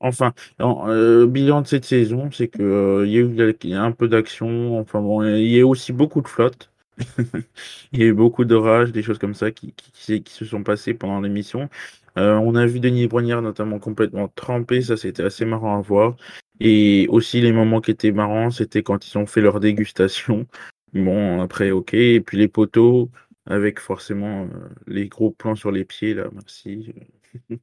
[0.00, 4.78] Enfin, en- bilan de cette saison, c'est que il y a eu un peu d'action.
[4.78, 6.70] Enfin bon, il y a eu aussi beaucoup de flottes.
[7.92, 11.20] Il y a eu beaucoup d'orages, des choses comme ça qui, se sont passées pendant
[11.20, 11.68] l'émission.
[12.16, 16.16] On a vu Denis Brognard notamment complètement trempé, ça c'était assez marrant à voir.
[16.60, 20.46] Et aussi les moments qui étaient marrants, c'était quand ils ont fait leur dégustation.
[20.94, 21.94] Bon, après, ok.
[21.94, 23.10] Et puis les poteaux,
[23.46, 26.92] avec forcément euh, les gros plans sur les pieds, là, merci.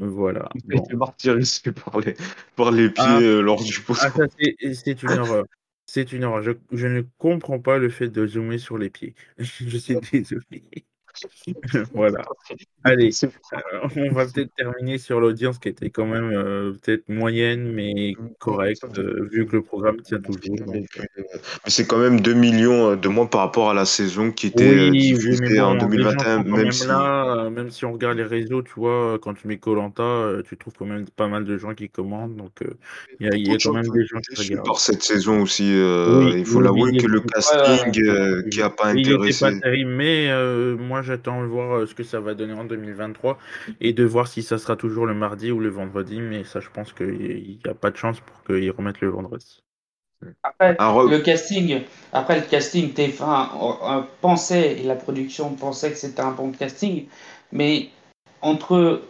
[0.00, 0.48] Voilà.
[0.54, 0.84] Il Bon.
[0.84, 2.14] était martyrisé par les,
[2.54, 3.18] par les pieds Ah.
[3.20, 5.44] euh, lors du Ah, ça, c'est c'est une horreur.
[5.86, 6.42] C'est une horreur.
[6.42, 9.14] Je, je ne comprends pas le fait de zoomer sur les pieds.
[9.38, 10.62] Je suis désolé.
[11.94, 12.22] voilà.
[12.84, 13.28] Allez, euh,
[13.96, 18.84] on va peut-être terminer sur l'audience qui était quand même euh, peut-être moyenne, mais correcte,
[18.98, 20.56] euh, vu que le programme tient toujours.
[20.72, 20.84] Mais
[21.66, 25.12] c'est quand même 2 millions de moins par rapport à la saison qui était Oui,
[25.12, 26.86] diffusée bon, en les gens 2021, sont quand même même si.
[26.86, 30.74] là, même si on regarde les réseaux, tu vois, quand tu mets Colanta, tu trouves
[30.78, 32.52] quand même pas mal de gens qui commandent, donc
[33.20, 34.66] il y a, il y a quand même des gens qui regardent.
[34.66, 35.64] par cette saison aussi.
[35.64, 39.44] Oui, il faut oui, l'avouer que le casting qui a pas intéressé.
[39.44, 40.28] pas terrible, mais
[40.76, 43.38] moi j'attends de voir euh, ce que ça va donner en 2023
[43.80, 46.70] et de voir si ça sera toujours le mardi ou le vendredi, mais ça je
[46.70, 49.62] pense qu'il n'y a pas de chance pour qu'ils remettent le vendredi.
[50.42, 53.50] Après, Alors, le casting, après le casting, TF1
[53.82, 57.06] euh, pensait, et la production pensait que c'était un bon casting,
[57.52, 57.90] mais
[58.40, 59.02] entre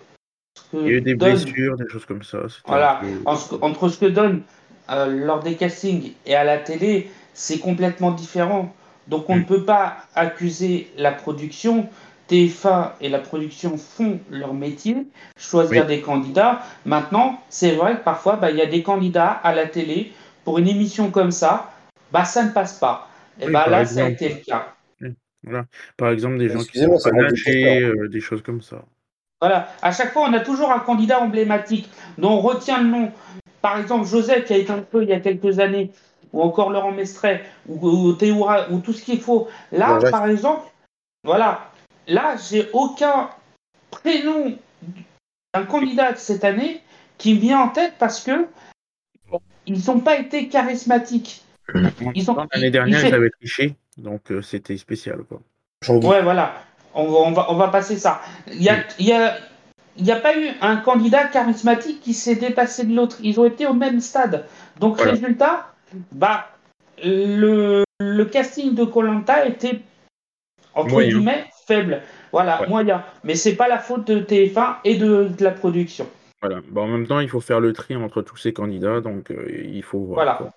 [0.72, 2.42] ce Il y a eu des donne, blessures, des choses comme ça.
[2.66, 4.42] voilà, peu- en- entre ce que donne
[4.90, 8.74] euh, lors des castings et à la télé, c'est complètement différent.
[9.08, 11.88] Donc on ne peut pas accuser la production.
[12.28, 15.06] TF1 et la production font leur métier,
[15.38, 15.96] choisir Oui.
[15.96, 16.60] des candidats.
[16.84, 20.12] Maintenant, c'est vrai que parfois, bah, il y a des candidats à la télé
[20.44, 21.72] pour une émission comme ça,
[22.12, 23.08] bah, ça ne passe pas.
[23.40, 24.74] Et Oui, bah, là, ça a été le cas.
[25.42, 25.64] Voilà.
[25.96, 28.84] Par exemple, des gens qui sont pas lâchés, euh, des choses comme ça.
[29.40, 29.68] Voilà.
[29.80, 33.12] À chaque fois, on a toujours un candidat emblématique dont on retient le nom.
[33.62, 35.92] Par exemple, Joseph qui a été un peu il y a quelques années,
[36.32, 39.48] ou encore Laurent Mestret, ou, ou Théoura, ou tout ce qu'il faut.
[39.72, 40.62] Là, par exemple,
[41.24, 41.70] voilà.
[42.06, 43.30] Là, j'ai aucun
[43.90, 44.56] prénom
[45.54, 46.80] d'un candidat de cette année
[47.16, 48.46] qui me vient en tête parce que
[49.66, 51.42] ils n'ont pas été charismatiques.
[52.14, 55.20] Ils ont- L'année dernière, ils- ils avaient triché, donc euh, c'était spécial.
[55.28, 55.40] Quoi.
[55.88, 56.54] Ouais, voilà.
[56.94, 58.22] On va, on va, on va passer ça.
[58.50, 59.36] Il y a, il y a,
[59.98, 63.18] il n'y a pas eu un candidat charismatique qui s'est dépassé de l'autre.
[63.22, 64.46] Ils ont été au même stade.
[64.80, 65.12] Donc, Voilà.
[65.12, 65.74] résultat,
[66.12, 66.48] bah,
[67.02, 69.80] le, le casting de Colanta était,
[70.74, 71.08] entre Moyen.
[71.08, 72.02] guillemets, faible.
[72.32, 72.68] Voilà, Ouais.
[72.68, 73.02] moyen.
[73.24, 76.06] Mais c'est pas la faute de TF1 et de, de la production.
[76.42, 76.60] Voilà.
[76.68, 79.46] Bon, en même temps, il faut faire le tri entre tous ces candidats, donc euh,
[79.64, 80.14] il faut voir.
[80.14, 80.52] Voilà.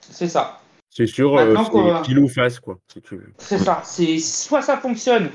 [0.00, 0.60] C'est ça.
[0.92, 3.32] C'est sûr, euh, c'est pile ou face, quoi, si tu veux.
[3.38, 3.80] C'est ça.
[3.84, 5.30] C'est soit ça fonctionne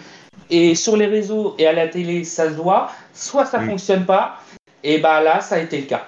[0.49, 4.39] et sur les réseaux et à la télé ça se voit, soit ça fonctionne pas.
[4.83, 6.07] Et bah là, ça a été le cas.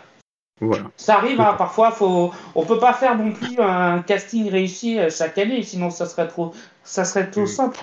[0.59, 0.89] Voilà.
[0.97, 2.31] Ça arrive, hein, parfois, faut...
[2.55, 6.27] on peut pas faire non plus un casting réussi euh, chaque année, sinon ça serait
[6.27, 7.47] trop, ça serait trop Mm.
[7.47, 7.79] simple.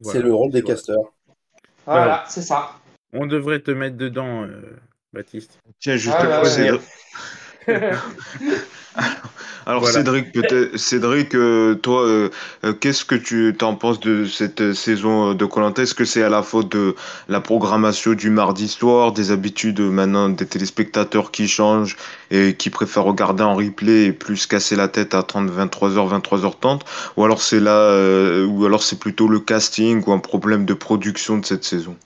[0.00, 0.18] Voilà.
[0.18, 1.12] C'est le rôle des casteurs.
[1.86, 2.24] Voilà, Voilà.
[2.28, 2.72] c'est ça.
[3.12, 4.76] On devrait te mettre dedans, euh,
[5.12, 5.60] Baptiste.
[5.78, 6.80] Tiens, juste Ah, ouais.
[9.68, 9.98] Alors Voilà.
[9.98, 12.30] Cédric, peut-être Cédric, euh, toi, euh,
[12.64, 16.28] euh, qu'est-ce que tu t'en penses de cette saison de Koh-Lanta Est-ce que c'est à
[16.28, 16.94] la faute de
[17.28, 21.96] la programmation du mardi soir, des habitudes maintenant des téléspectateurs qui changent
[22.30, 26.20] et qui préfèrent regarder en replay et plus se casser la tête à 30, 23h,
[26.20, 26.82] 23h30
[27.16, 27.92] Ou alors c'est là,
[28.46, 31.96] ou alors c'est plutôt le casting ou un problème de production de cette saison?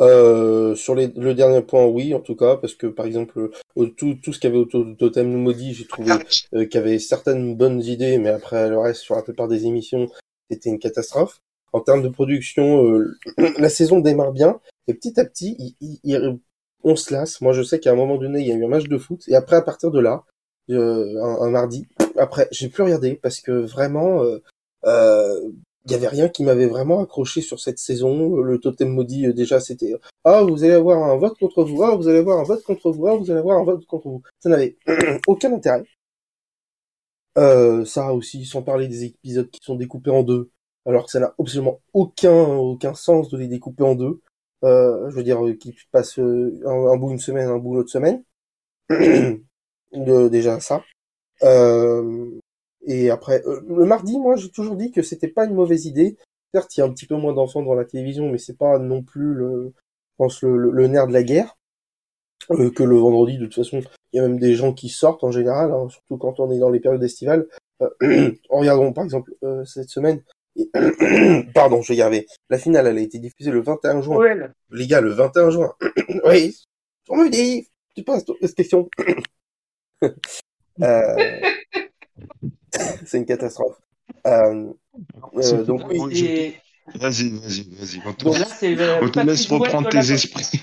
[0.00, 3.50] Euh, sur les, le dernier point, oui, en tout cas, parce que par exemple,
[3.96, 6.10] tout, tout ce qu'il y avait autour de Totem maudit, j'ai trouvé
[6.54, 9.66] euh, qu'il y avait certaines bonnes idées, mais après le reste, sur la plupart des
[9.66, 10.08] émissions,
[10.50, 11.40] c'était une catastrophe.
[11.72, 13.18] En termes de production, euh,
[13.58, 14.58] la saison démarre bien,
[14.88, 16.38] et petit à petit, il, il- il-
[16.82, 17.42] on se lasse.
[17.42, 19.22] Moi, je sais qu'à un moment donné, il y a eu un match de foot,
[19.28, 20.24] et après, à partir de là,
[20.70, 21.86] euh, un, un mardi,
[22.16, 24.24] après, j'ai plus regardé, parce que vraiment,
[25.86, 28.36] il y avait rien qui m'avait vraiment accroché sur cette saison.
[28.36, 31.96] Le totem maudit, euh, déjà, c'était ah, vous allez avoir un vote contre vous, ah,
[31.96, 34.22] vous allez avoir un vote contre vous, ah, vous allez avoir un vote contre vous.
[34.40, 34.76] Ça n'avait
[35.26, 35.84] aucun intérêt.
[37.38, 40.50] Euh, ça aussi, sans parler des épisodes qui sont découpés en deux,
[40.84, 44.20] alors que ça n'a absolument aucun aucun sens de les découper en deux.
[44.64, 47.90] Euh, je veux dire, euh, qui passent euh, un, bout une semaine, un bout l'autre
[47.90, 48.22] semaine.
[50.30, 50.82] déjà ça.
[52.86, 56.16] Et après, euh, le mardi, moi, j'ai toujours dit que c'était pas une mauvaise idée.
[56.54, 58.78] Certes, il y a un petit peu moins d'enfants dans la télévision, mais c'est pas
[58.78, 61.56] non plus le, je pense, le, le, le nerf de la guerre.
[62.50, 65.22] Euh, que le vendredi, de toute façon, il y a même des gens qui sortent
[65.22, 67.46] en général, hein, surtout quand on est dans les périodes estivales.
[67.82, 70.22] Euh, regardons par exemple euh, cette semaine.
[71.54, 72.26] Pardon, je vais y arriver.
[72.48, 74.16] La finale, elle a été diffusée le 21 juin.
[74.16, 74.54] Noël.
[74.70, 75.74] Les gars, le 21 juin.
[76.24, 76.56] oui,
[77.08, 78.88] on me dit, tu poses cette question.
[80.82, 81.40] euh...
[83.06, 83.76] C'est une catastrophe.
[84.26, 84.72] Euh,
[85.36, 86.54] euh, donc oui, Oui, Et-
[86.96, 88.02] Vas-y, vas-y, vas-y.
[88.04, 88.46] On te, là,
[89.00, 90.60] on laisse reprendre la tes esprits.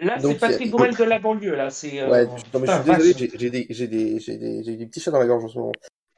[0.00, 1.70] Là, c'est Patrick Bruel de la banlieue, là.
[1.70, 4.76] C'est, euh, ouais, non, mais je suis désolé, j'ai des, j'ai des, j'ai des, j'ai
[4.76, 5.72] des petits chats dans la gorge en ce moment.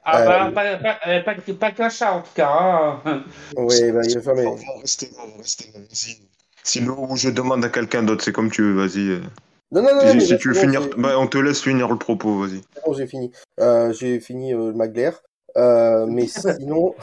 [0.05, 2.51] Ah bah, Euh, pas, pas, pas, que- pas qu'un chat, en tout cas.
[2.51, 3.24] hein.
[3.57, 4.44] Ouais, bah, il va mais...
[4.44, 6.18] va rester là, rester là, vas-y.
[6.62, 9.20] Sinon, je demande à quelqu'un d'autre, c'est comme tu veux, vas-y.
[9.74, 9.81] Euh.
[9.81, 12.61] Non, non, non, Si, tu veux finir, bah, on te laisse finir le propos, vas-y.
[12.85, 13.31] bon, j'ai fini.
[13.61, 15.22] Euh, j'ai fini euh, le Maglaire.
[15.57, 16.94] Euh, mais sinon...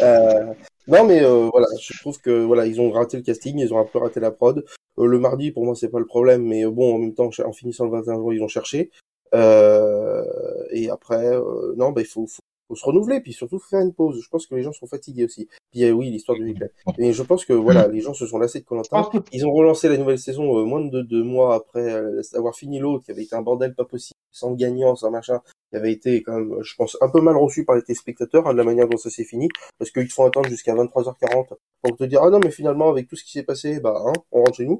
[0.00, 0.54] Euh,
[0.88, 3.78] non, mais euh, voilà, je trouve que voilà, ils ont raté le casting, ils ont
[3.78, 4.64] un peu raté la prod.
[4.98, 7.30] Euh, le mardi, pour moi, c'est pas le problème, mais euh, bon, en même temps,
[7.44, 8.90] en finissant le 21 juin, ils ont cherché.
[9.34, 10.24] Euh,
[10.70, 13.92] et après, euh, non, bah, il faut, faut, faut se renouveler, puis surtout faire une
[13.92, 14.20] pause.
[14.22, 15.48] Je pense que les gens sont fatigués aussi.
[15.70, 16.70] Puis euh, oui, l'histoire du replay.
[16.98, 19.88] Et je pense que voilà, les gens se sont lassés de que Ils ont relancé
[19.88, 23.22] la nouvelle saison euh, moins de deux mois après euh, avoir fini l'autre, qui avait
[23.22, 26.74] été un bordel pas possible, sans gagnant, sans machin, qui avait été quand même, je
[26.76, 29.24] pense, un peu mal reçu par les téléspectateurs, hein, de la manière dont ça s'est
[29.24, 29.48] fini,
[29.78, 33.08] parce qu'ils te font attendre jusqu'à 23h40 pour te dire, ah non, mais finalement, avec
[33.08, 34.78] tout ce qui s'est passé, bah, hein, on rentre chez nous.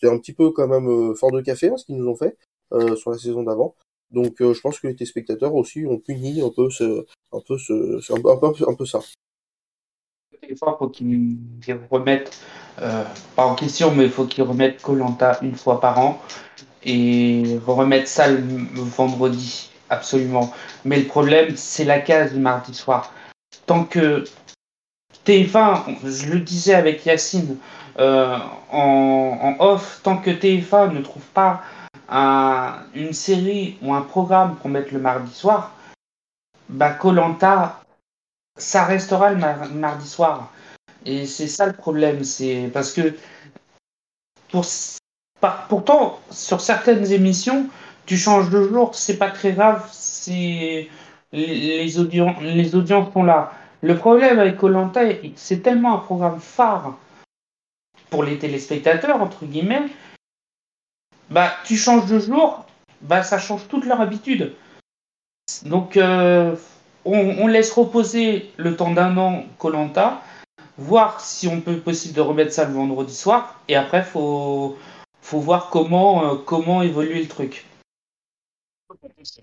[0.00, 2.16] C'est un petit peu quand même euh, fort de café, hein, ce qu'ils nous ont
[2.16, 2.36] fait
[2.72, 3.74] euh, sur la saison d'avant.
[4.10, 7.58] Donc, euh, je pense que les téléspectateurs aussi ont puni un peu ce, un peu
[7.58, 9.00] ce, un, peu- un peu, ça.
[10.58, 11.36] fois, faut qu'ils
[11.90, 12.38] remettent,
[12.80, 13.04] euh,
[13.36, 16.20] pas en question, mais il faut qu'ils remettent Colanta une fois par an
[16.84, 20.52] et remettre ça le le vendredi, absolument.
[20.84, 23.12] Mais le problème, c'est la case du mardi soir.
[23.66, 24.24] Tant que
[25.24, 27.58] TF1, je le disais avec Yacine
[27.98, 28.36] euh,
[28.72, 31.62] en, en off, tant que TF1 ne trouve pas
[32.10, 35.72] un- une série ou un programme pour mettre le mardi soir,
[36.68, 37.80] bah Colanta,
[38.58, 40.52] ça restera le mar- mardi soir.
[41.06, 43.14] Et c'est ça le problème, c'est parce que
[44.50, 44.64] pour,
[45.68, 47.68] pourtant sur certaines émissions,
[48.06, 50.88] tu changes de jour, c'est pas très grave, c'est
[51.32, 53.52] les, les, les audiences sont là.
[53.82, 55.00] Le problème avec Colanta,
[55.36, 56.98] c'est tellement un programme phare
[58.10, 59.86] pour les téléspectateurs entre guillemets.
[61.30, 62.64] Bah, tu changes de jour,
[63.02, 64.52] bah ça change toute leur habitude.
[65.64, 66.56] Donc euh,
[67.04, 70.22] on, on laisse reposer le temps d'un an Colanta,
[70.76, 74.76] voir si on peut possible de remettre ça le vendredi soir, et après faut
[75.22, 77.64] faut voir comment euh, comment évoluer le truc.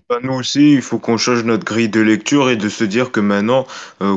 [0.08, 3.12] Bah, nous aussi, il faut qu'on change notre grille de lecture et de se dire
[3.12, 3.66] que maintenant,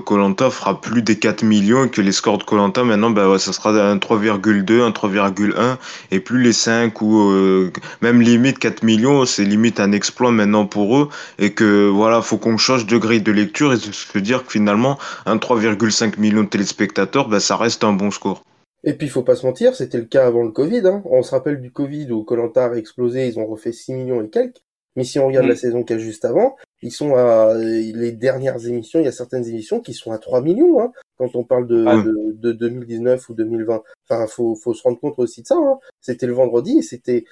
[0.05, 3.38] Colanta fera plus des 4 millions et que les scores de Colanta, maintenant, bah, ouais,
[3.38, 5.79] ça sera un 3,2, un 3,1
[6.11, 7.72] et plus les 5 ou euh,
[8.03, 12.38] même limite 4 millions, c'est limite un exploit maintenant pour eux et que voilà, faut
[12.38, 16.48] qu'on change de grille de lecture et se dire que finalement, un 3,5 millions de
[16.48, 18.42] téléspectateurs, bah, ça reste un bon score.
[18.85, 20.83] Et puis, il faut pas se mentir, c'était le cas avant le Covid.
[20.87, 21.03] Hein.
[21.05, 24.29] On se rappelle du Covid où Colanta a explosé, ils ont refait 6 millions et
[24.29, 24.62] quelques.
[24.96, 28.12] Mais si on regarde la saison qu'il y a juste avant, ils sont à les
[28.12, 31.44] dernières émissions, il y a certaines émissions qui sont à 3 millions hein, quand on
[31.44, 33.83] parle de, de, de, 2019 ou 2020.
[34.09, 35.57] Enfin, faut faut se rendre compte aussi de ça.
[35.57, 35.79] Hein.
[36.00, 37.24] C'était le vendredi et c'était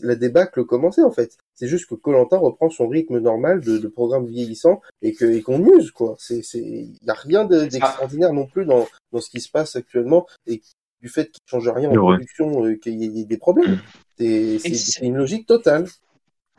[0.00, 1.36] la débâcle commençait en fait.
[1.54, 5.42] C'est juste que Colanta reprend son rythme normal de, de programme vieillissant et que et
[5.42, 6.14] qu'on use quoi.
[6.18, 9.74] C'est c'est il y a rien d'extraordinaire non plus dans dans ce qui se passe
[9.76, 10.62] actuellement et
[11.00, 13.80] du fait qu'il change rien en production, euh, qu'il y ait des problèmes.
[14.18, 15.86] C'est une logique totale.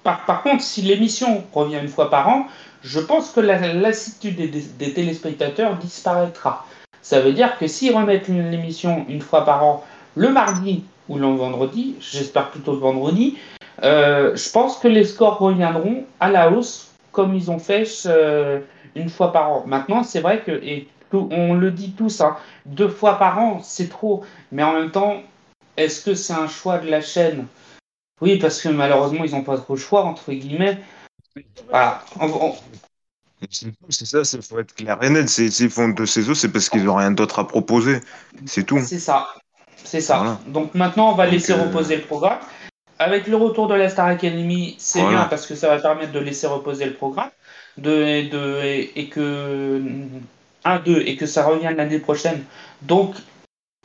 [0.03, 2.47] Par, contre, si l'émission revient une fois par an,
[2.83, 6.65] je pense que la lassitude des, téléspectateurs disparaîtra.
[7.01, 9.83] Ça veut dire que s'ils remettent l'émission une fois par an,
[10.15, 13.37] le mardi ou le vendredi, j'espère plutôt le vendredi,
[13.83, 18.59] euh, je pense que les scores reviendront à la hausse comme ils ont fait euh,
[18.95, 19.63] une fois par an.
[19.65, 23.89] Maintenant, c'est vrai que, et on le dit tous, hein, deux fois par an, c'est
[23.89, 24.23] trop.
[24.51, 25.21] Mais en même temps,
[25.77, 27.45] est-ce que c'est un choix de la chaîne?
[28.21, 30.77] Oui, parce que malheureusement, ils n'ont pas trop le choix, entre guillemets.
[31.69, 32.03] Voilà.
[33.49, 35.27] C'est ça, il faut être clair et net.
[35.27, 37.99] S'ils font de ces eaux, c'est parce qu'ils n'ont rien d'autre à proposer.
[38.45, 38.79] C'est tout.
[38.79, 39.27] C'est ça.
[39.83, 40.39] C'est ça.
[40.47, 42.39] Donc maintenant, on va laisser euh, reposer le programme.
[42.99, 46.19] Avec le retour de la Star Academy, c'est bien parce que ça va permettre de
[46.19, 47.31] laisser reposer le programme.
[47.77, 49.81] De, de, et, que
[50.65, 52.43] 1, 2, et que ça revienne l'année prochaine.
[52.83, 53.15] Donc,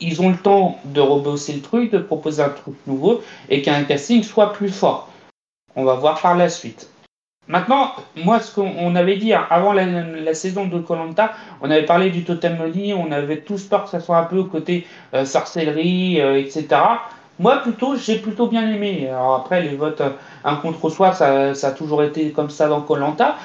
[0.01, 3.85] ils ont le temps de rebosser le truc, de proposer un truc nouveau et qu'un
[3.85, 5.09] casting soit plus fort.
[5.75, 6.91] On va voir par la suite.
[7.49, 12.11] Maintenant, moi, ce qu'on avait dit hein, avant la, saison de Colanta, on avait parlé
[12.11, 16.21] du totem money, on avait tous peur que ça soit un peu côté euh, sorcellerie,
[16.21, 16.67] euh, etc.
[17.39, 19.09] Moi, plutôt, j'ai plutôt bien aimé.
[19.09, 20.11] Alors après, les votes euh,
[20.45, 23.37] un contre soi, ça, ça a toujours été comme ça dans Colanta.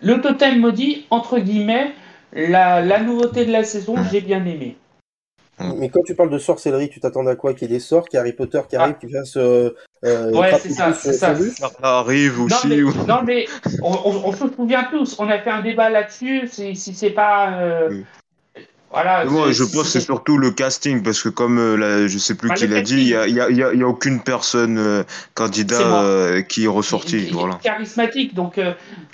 [0.00, 1.94] Le totem maudit, entre guillemets,
[2.34, 4.76] la, la nouveauté de la saison, j'ai bien aimé.
[5.58, 5.72] Mm.
[5.78, 8.08] Mais quand tu parles de sorcellerie, tu t'attends à quoi Qu'il y ait des sorts,
[8.08, 9.06] qu'il y ait Harry Potter qui arrive, ah.
[9.06, 9.36] qui fasse.
[9.36, 9.70] Euh,
[10.04, 11.34] euh, ouais, c'est ça, c'est ça.
[11.34, 12.68] Ça arrive aussi.
[13.08, 13.46] Non, mais,
[13.82, 13.92] on,
[14.24, 16.48] on, se souvient tous, on a fait un débat là-dessus.
[16.48, 17.58] Si, si c'est pas.
[17.58, 18.02] Euh,
[18.92, 22.50] moi, je pense que c'est surtout le casting, parce que comme euh, je sais plus
[22.54, 25.02] qui l'a dit, il n'y a, y a, y a, aucune personne euh,
[25.34, 27.28] candidat euh, qui est ressorti.
[27.32, 27.58] voilà.
[27.62, 28.60] Charismatique, donc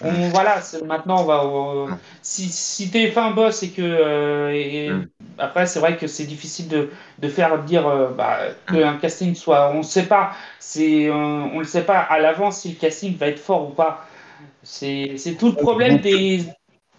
[0.03, 1.99] on, voilà, maintenant on va.
[2.21, 5.07] si, si TF1 boss et que.
[5.39, 7.85] Après, c'est vrai que c'est difficile de, de, faire dire
[8.17, 9.71] bah, qu'un casting soit.
[9.75, 10.33] On ne sait pas,
[10.77, 14.07] on ne sait pas à l'avance si le casting va être fort ou pas.
[14.63, 16.45] C'est tout le problème des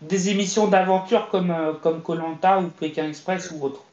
[0.08, 3.84] des émissions d'aventure comme euh, comme Colanta ou Pékin Express ou autre.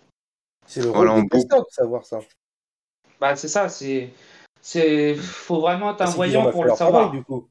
[0.66, 2.20] C'est le rôle voilà, de savoir ça.
[3.20, 4.12] Bah c'est ça, c'est
[4.61, 7.11] c'est faut vraiment être un voyant pour le savoir.
[7.11, 7.49] du coup.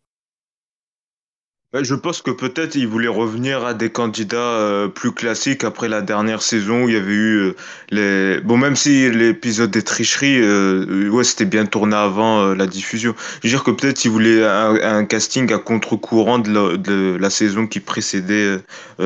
[1.71, 6.01] Je pense que peut-être il voulait revenir à des candidats euh, plus classiques après la
[6.01, 7.55] dernière saison où il y avait eu euh,
[7.91, 13.13] les bon même si l'épisode des tricheries euh, ouais c'était bien tourné avant la diffusion.
[13.43, 17.79] Je veux dire que peut-être il voulait un, casting à contre-courant de, la, saison qui
[17.79, 18.57] précédait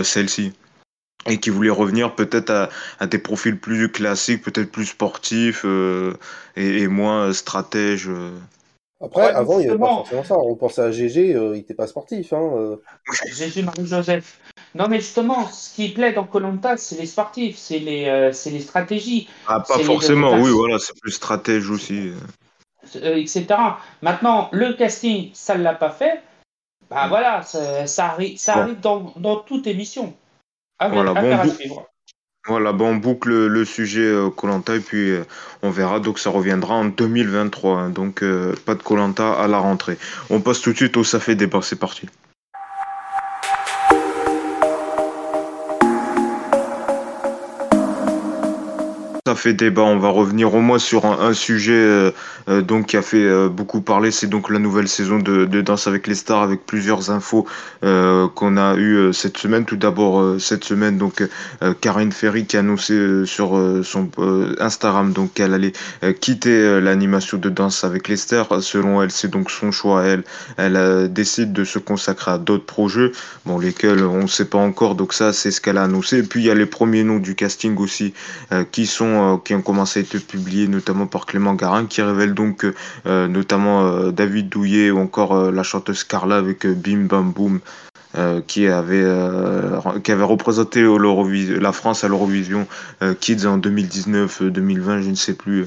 [0.01, 0.53] celle-ci
[1.27, 2.69] et qui voulait revenir peut-être à,
[3.01, 5.65] à, des profils plus classiques, peut-être plus sportifs
[6.55, 8.09] et, et, moins stratèges.
[9.03, 10.37] Après, avant, il n'y avait pas forcément ça.
[10.37, 12.31] On pensait à GG, euh, il n'était pas sportif.
[12.31, 12.77] Hein, euh.
[13.33, 14.39] GG Marie-Joseph.
[14.75, 18.59] Non, mais justement, ce qui plaît dans Colanta, c'est les sportifs, c'est les, euh, les
[18.59, 19.27] stratégies.
[19.47, 22.11] Ah, pas forcément, oui, voilà, c'est plus stratège aussi.
[22.95, 23.45] etc.
[24.01, 26.21] Maintenant, le casting, ça ne l'a pas fait.
[26.89, 30.13] Bah voilà, ça, ça, arrive, ça arrive dans, dans toute émission.
[30.79, 31.83] voilà, bon,
[32.45, 35.23] voilà, bon, on boucle le sujet Colanta et puis euh,
[35.61, 36.01] on verra.
[36.01, 37.77] Donc ça reviendra en 2023.
[37.79, 37.89] Hein.
[37.89, 39.97] donc euh, pas de Colanta à la rentrée.
[40.29, 41.61] On passe tout de suite au Ça fait débat.
[41.61, 42.09] C'est parti.
[49.35, 49.81] Fait débat.
[49.81, 52.11] On va revenir au moins sur un, sujet euh,
[52.49, 54.11] euh, donc qui a fait euh, beaucoup parler.
[54.11, 57.47] C'est donc la nouvelle saison de, Danse avec les stars, avec plusieurs infos
[57.81, 59.65] qu'on a eu cette semaine.
[59.65, 61.23] Tout d'abord cette semaine, donc
[61.79, 64.09] Karine Ferry qui a annoncé sur son
[64.59, 65.71] Instagram donc qu'elle allait
[66.19, 68.61] quitter l'animation de Danse avec les stars.
[68.61, 70.03] Selon elle, c'est donc son choix.
[70.03, 70.23] Elle,
[70.57, 73.11] elle décide de se consacrer à d'autres projets,
[73.45, 74.95] bon lesquels on ne sait pas encore.
[74.95, 76.17] Donc ça, c'est ce qu'elle a annoncé.
[76.17, 78.13] Et puis il y a les premiers noms du casting aussi
[78.71, 82.33] qui sont noms qui ont commencé à être publiés, notamment par Clément Garin, qui révèle
[82.33, 82.65] donc
[83.05, 87.59] notamment David Douillet ou encore la chanteuse Carla avec Bim Bam Boom.
[88.47, 89.05] qui avait
[90.03, 90.85] qui avait représenté
[91.59, 92.67] la France à l'Eurovision
[93.19, 95.65] Kids en 2019-2020, je ne sais plus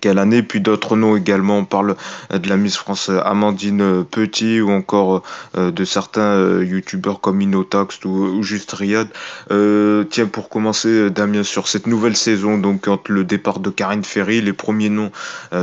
[0.00, 1.58] quelle année, puis d'autres noms également.
[1.58, 1.96] On parle
[2.32, 5.22] euh, de la Miss France euh, Amandine euh, Petit ou encore
[5.54, 9.08] de certains youtubeurs comme Inotax ou, juste Riyad.
[9.48, 14.40] tiens, pour commencer, Damien, sur cette nouvelle saison, donc entre le départ de Karine Ferry,
[14.40, 15.10] les premiers noms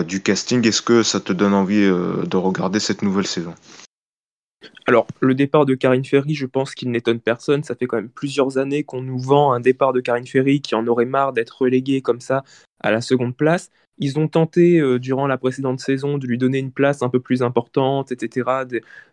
[0.08, 3.54] du casting, est-ce que ça te donne envie de regarder cette nouvelle saison?
[4.88, 7.64] Alors, le départ de Karine Ferry, je pense qu'il n'étonne personne.
[7.64, 10.76] Ça fait quand même plusieurs années qu'on nous vend un départ de Karine Ferry qui
[10.76, 12.44] en aurait marre d'être relégué comme ça
[12.82, 13.72] à la seconde place.
[13.98, 17.20] Ils ont tenté, euh, durant la précédente saison, de lui donner une place un peu
[17.20, 18.66] plus importante, etc.,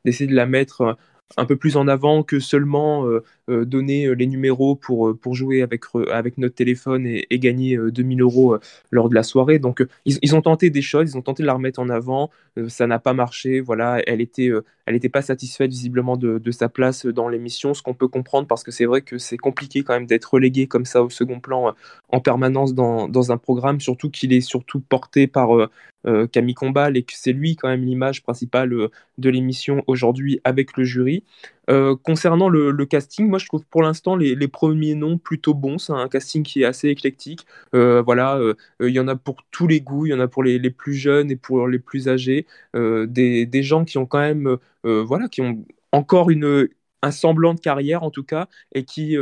[0.04, 0.94] d'essayer de la mettre euh,
[1.36, 3.22] un peu plus en avant que seulement euh,
[3.64, 8.56] donner euh, les numéros pour, pour jouer avec, avec notre téléphone et, gagner 2000 euros
[8.90, 9.58] lors de la soirée.
[9.58, 12.30] Donc ils, ont tenté des choses, ils ont tenté de la remettre en avant,
[12.68, 13.60] ça n'a pas marché.
[13.60, 14.50] Voilà, elle était,
[14.86, 18.62] elle n'était pas satisfaite visiblement de, sa place dans l'émission, ce qu'on peut comprendre parce
[18.62, 21.74] que c'est vrai que c'est compliqué quand même d'être relégué comme ça au second plan
[22.10, 25.68] en permanence dans, dans un programme, surtout qu'il est surtout porté par
[26.04, 28.88] euh, Camille Combal et que c'est lui quand même l'image principale euh,
[29.18, 31.22] de l'émission aujourd'hui avec le jury.
[31.70, 35.78] Euh, concernant le, casting, moi je trouve pour l'instant les, premiers noms plutôt bons.
[35.78, 37.46] C'est un casting qui est assez éclectique.
[37.72, 38.40] voilà,
[38.80, 40.94] il y en a pour tous les goûts, il y en a pour les, plus
[40.94, 42.46] jeunes et pour les plus âgés.
[42.74, 46.68] Des, des, gens qui ont quand même, voilà, qui ont encore une,
[47.02, 49.16] un semblant de carrière en tout cas et qui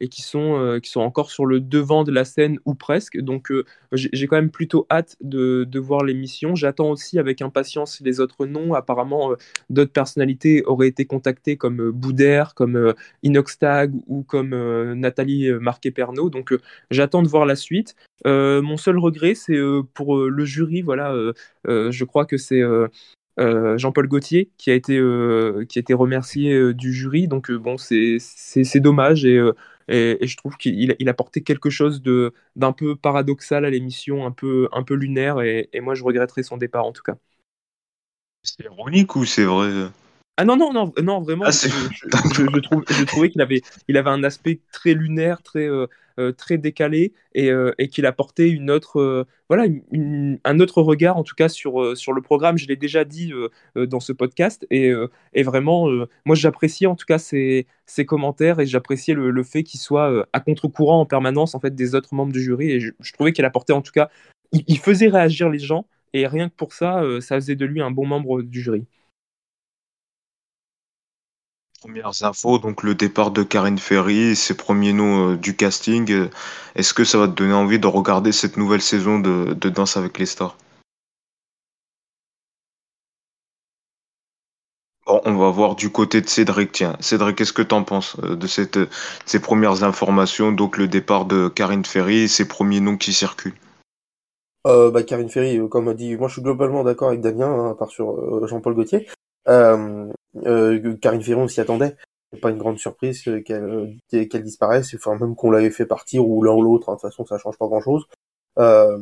[0.00, 3.18] et qui sont, euh, qui sont encore sur le devant de la scène ou presque.
[3.18, 6.54] Donc euh, j'ai quand même plutôt hâte de, de voir l'émission.
[6.54, 8.74] J'attends aussi avec impatience les autres noms.
[8.74, 9.36] Apparemment, euh,
[9.70, 14.50] d'autres personnalités auraient été contactées comme Boudère, comme Inoxtag ou comme
[14.94, 16.30] Nathalie Marquet-Pernot.
[16.30, 16.54] Donc
[16.90, 17.96] j'attends de voir la suite.
[18.24, 19.58] mon seul regret, c'est
[19.94, 20.82] pour le jury.
[20.82, 21.14] Voilà,
[21.66, 22.62] je crois que c'est
[23.38, 24.94] Jean-Paul Gaultier qui a été,
[25.68, 27.28] qui a été remercié du jury.
[27.28, 29.40] Donc bon, c'est dommage et
[29.88, 32.02] et, je trouve qu'il il apportait quelque chose
[32.56, 36.56] d'un peu paradoxal à l'émission, un peu, un peu lunaire, et, moi je regretterais son
[36.56, 37.16] départ en tout cas.
[38.42, 39.90] C'est ironique ou c'est vrai
[40.40, 41.46] ah non, non, non, non vraiment.
[41.46, 45.88] Ah, je, je, trouvais qu'il avait, il avait un aspect très lunaire, très, euh,
[46.20, 49.64] euh, très décalé et, euh, et qu'il apportait une autre, voilà,
[50.44, 52.56] un autre regard en tout cas sur, sur le programme.
[52.56, 53.32] Je l'ai déjà dit
[53.74, 54.92] dans ce podcast et,
[55.32, 55.88] et vraiment,
[56.24, 60.24] moi j'appréciais en tout cas ses, ses commentaires et j'appréciais le, le, fait qu'il soit
[60.32, 63.44] à contre-courant en permanence en fait des autres membres du jury et je, trouvais qu'il
[63.44, 64.08] apportait en tout cas,
[64.52, 67.90] il faisait réagir les gens et rien que pour ça, ça faisait de lui un
[67.90, 68.86] bon membre du jury.
[71.80, 76.10] Premières infos, donc le départ de Karine Ferry, ses premiers noms euh, du casting.
[76.10, 76.28] Euh,
[76.74, 80.18] est-ce que ça va te donner envie de regarder cette nouvelle saison de, Danse avec
[80.18, 80.56] les stars?
[85.06, 86.72] Bon, on va voir du côté de Cédric.
[86.72, 88.88] Tiens, Cédric, qu'est-ce que tu en penses euh, de,
[89.26, 93.54] ces premières informations Donc le départ de Karine Ferry ses premiers noms qui circulent?
[94.64, 97.74] bah, Karine Ferry, comme a dit, moi je suis globalement d'accord avec Damien, hein, à
[97.74, 99.06] part sur Jean-Paul Gaultier.
[99.48, 101.96] Euh, euh, Karine Ferron s'y attendait.
[102.32, 106.28] C'est pas une grande surprise qu'elle euh, qu'elle disparaisse, enfin même qu'on l'avait fait partir
[106.28, 106.90] ou l'un ou l'autre.
[106.90, 108.06] Hein, de toute façon, ça change pas grand-chose.
[108.58, 108.98] Euh,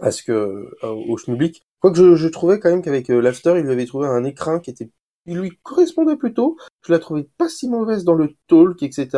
[0.00, 1.62] parce que euh, au public.
[1.80, 4.60] Quoique je, je trouvais quand même qu'avec euh, l'after, il lui avait trouvé un écrin
[4.60, 4.90] qui était,
[5.26, 6.56] il lui correspondait plutôt.
[6.86, 9.08] Je la trouvais pas si mauvaise dans le talk, etc.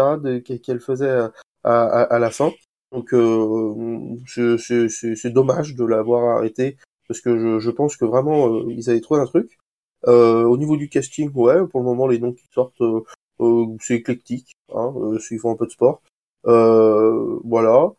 [0.63, 1.33] qu'elle faisait à,
[1.65, 2.53] à, à, la fin.
[2.93, 6.77] Donc euh, c'est dommage de l'avoir arrêté
[7.09, 9.59] parce que je, je pense que vraiment ils avaient trouvé un truc.
[10.07, 13.03] Euh, au niveau du casting, ouais, pour le moment, les noms qui sortent, euh,
[13.41, 14.93] euh, c'est éclectique, hein,
[15.41, 16.03] font un peu de sport.
[16.45, 17.93] voilà.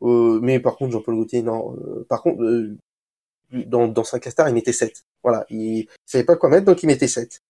[0.00, 1.76] mais par contre, Jean-Paul Gaultier, non.
[2.08, 2.42] par contre,
[3.52, 5.04] dans, dans 5 stars, il mettait 7.
[5.22, 7.40] Voilà, il, savait pas quoi mettre, donc il mettait 7,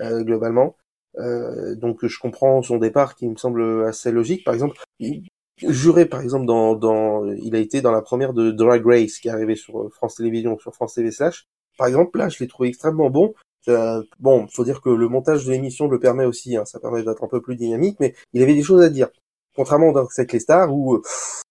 [0.00, 0.76] globalement.
[1.16, 4.44] donc je comprends son départ qui me semble assez logique.
[4.44, 5.28] Par exemple, il,
[5.68, 9.28] juré par exemple dans, dans il a été dans la première de Drag Race qui
[9.28, 11.46] est arrivée sur France Télévisions, sur France TV slash.
[11.78, 13.34] Par exemple, là, je l'ai trouvé extrêmement bon.
[13.68, 17.02] Euh, bon, faut dire que le montage de l'émission le permet aussi, hein, ça permet
[17.02, 19.08] d'être un peu plus dynamique, mais il avait des choses à dire.
[19.54, 21.02] Contrairement dans avec les stars où euh,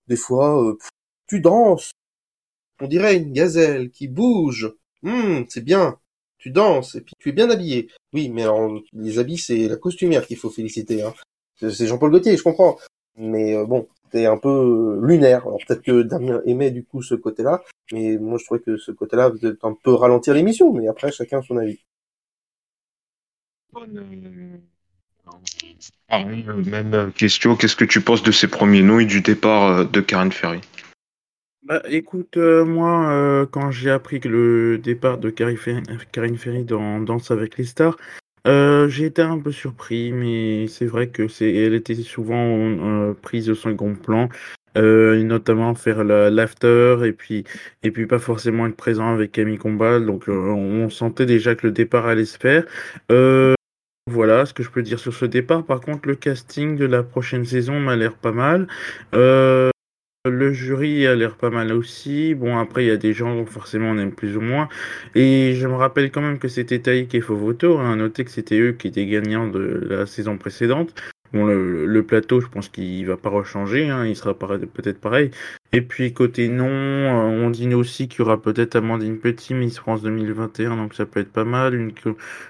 [0.07, 0.77] des fois euh,
[1.27, 1.91] tu danses,
[2.81, 4.73] on dirait une gazelle qui bouge.
[5.03, 5.99] Hum, c'est bien.
[6.39, 7.89] Tu danses et puis tu es bien habillé.
[8.13, 11.03] Oui, mais alors les habits c'est la costumière qu'il faut féliciter.
[11.03, 11.13] Hein.
[11.57, 12.77] C'est Jean-Paul Gaultier, je comprends.
[13.17, 15.43] Mais bon, c'est un peu lunaire.
[15.43, 18.91] Alors peut-être que Damien aimait du coup ce côté-là, mais moi je trouvais que ce
[18.91, 20.73] côté-là faisait un peu ralentir l'émission.
[20.73, 21.79] Mais après, chacun son avis.
[26.11, 29.83] Euh, même question, qu'est-ce que tu penses de ces premiers noms et du départ euh,
[29.85, 30.59] de Karen Ferry?
[31.63, 36.99] Bah, écoute, euh, moi, euh, quand j'ai appris que le départ de Karine Ferry dans
[36.99, 37.97] Danse avec les stars,
[38.47, 43.13] euh, j'ai été un peu surpris, mais c'est vrai que c'est, elle était souvent euh,
[43.13, 44.27] prise au second plan,
[44.77, 47.43] euh, notamment faire la- l'after et puis
[47.83, 50.05] et puis pas forcément être présent avec Camille Combal.
[50.07, 52.65] Donc, euh, on sentait déjà que le départ allait se faire.
[54.07, 55.63] Voilà ce que je peux dire sur ce départ.
[55.63, 58.67] Par contre, le casting de la prochaine saison m'a l'air pas mal.
[59.13, 59.69] Euh,
[60.25, 62.33] le jury a l'air pas mal aussi.
[62.35, 64.69] Bon, après, il y a des gens, forcément, on aime plus ou moins.
[65.15, 67.77] Et je me rappelle quand même que c'était Taïk et Fovoto.
[67.77, 67.95] Hein.
[67.97, 70.93] Notez que c'était eux qui étaient gagnants de la saison précédente.
[71.33, 73.89] Bon, le, le plateau, je pense qu'il va pas rechanger.
[73.89, 74.05] Hein.
[74.05, 75.31] Il sera peut-être pareil.
[75.71, 79.79] Et puis, côté non, euh, on dit aussi qu'il y aura peut-être Amandine Petit, Miss
[79.79, 80.75] France 2021.
[80.75, 81.73] Donc, ça peut être pas mal.
[81.73, 81.93] Une,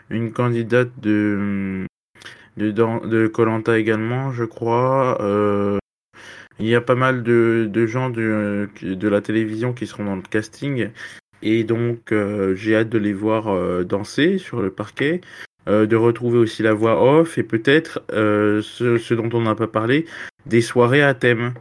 [0.09, 1.86] une candidate de
[2.57, 5.21] de Colanta également, je crois.
[5.21, 5.79] Euh,
[6.59, 10.15] il y a pas mal de, de gens de, de la télévision qui seront dans
[10.15, 10.89] le casting.
[11.41, 15.21] Et donc, euh, j'ai hâte de les voir euh, danser sur le parquet,
[15.68, 19.68] euh, de retrouver aussi la voix off et peut-être euh, ce, dont on n'a pas
[19.68, 20.05] parlé,
[20.45, 21.53] des soirées à thème.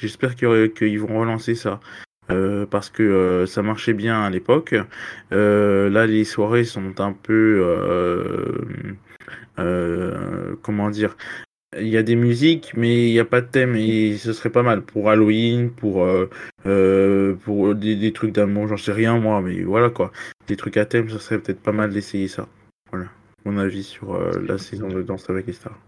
[0.00, 1.80] J'espère aurait- qu'ils vont relancer ça.
[2.28, 4.74] Euh, parce que euh, ça marchait bien à l'époque.
[5.32, 8.58] Euh, là, les soirées sont un peu, euh,
[9.60, 11.16] euh, comment dire,
[11.78, 14.50] il y a des musiques, mais il n'y a pas de thème et ce serait
[14.50, 16.28] pas mal pour Halloween, pour euh,
[16.66, 20.10] euh, pour des, des trucs d'amour, j'en sais rien moi, mais voilà quoi.
[20.48, 22.48] Des trucs à thème, ça serait peut-être pas mal d'essayer ça.
[22.90, 23.06] Voilà,
[23.46, 25.78] mon avis sur euh, la saison de Danse avec les stars.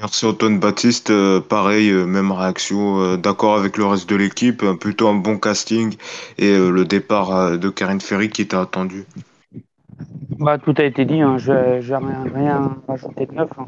[0.00, 4.62] Merci Antoine Baptiste, Euh, pareil, euh, même réaction, euh, d'accord avec le reste de l'équipe,
[4.62, 5.94] euh, plutôt un bon casting
[6.38, 9.04] et euh, le départ euh, de Karine Ferry qui était attendu.
[10.40, 11.38] Bah, tout a été dit, hein.
[11.38, 13.50] je rien, rien rajouter de neuf.
[13.58, 13.66] hein.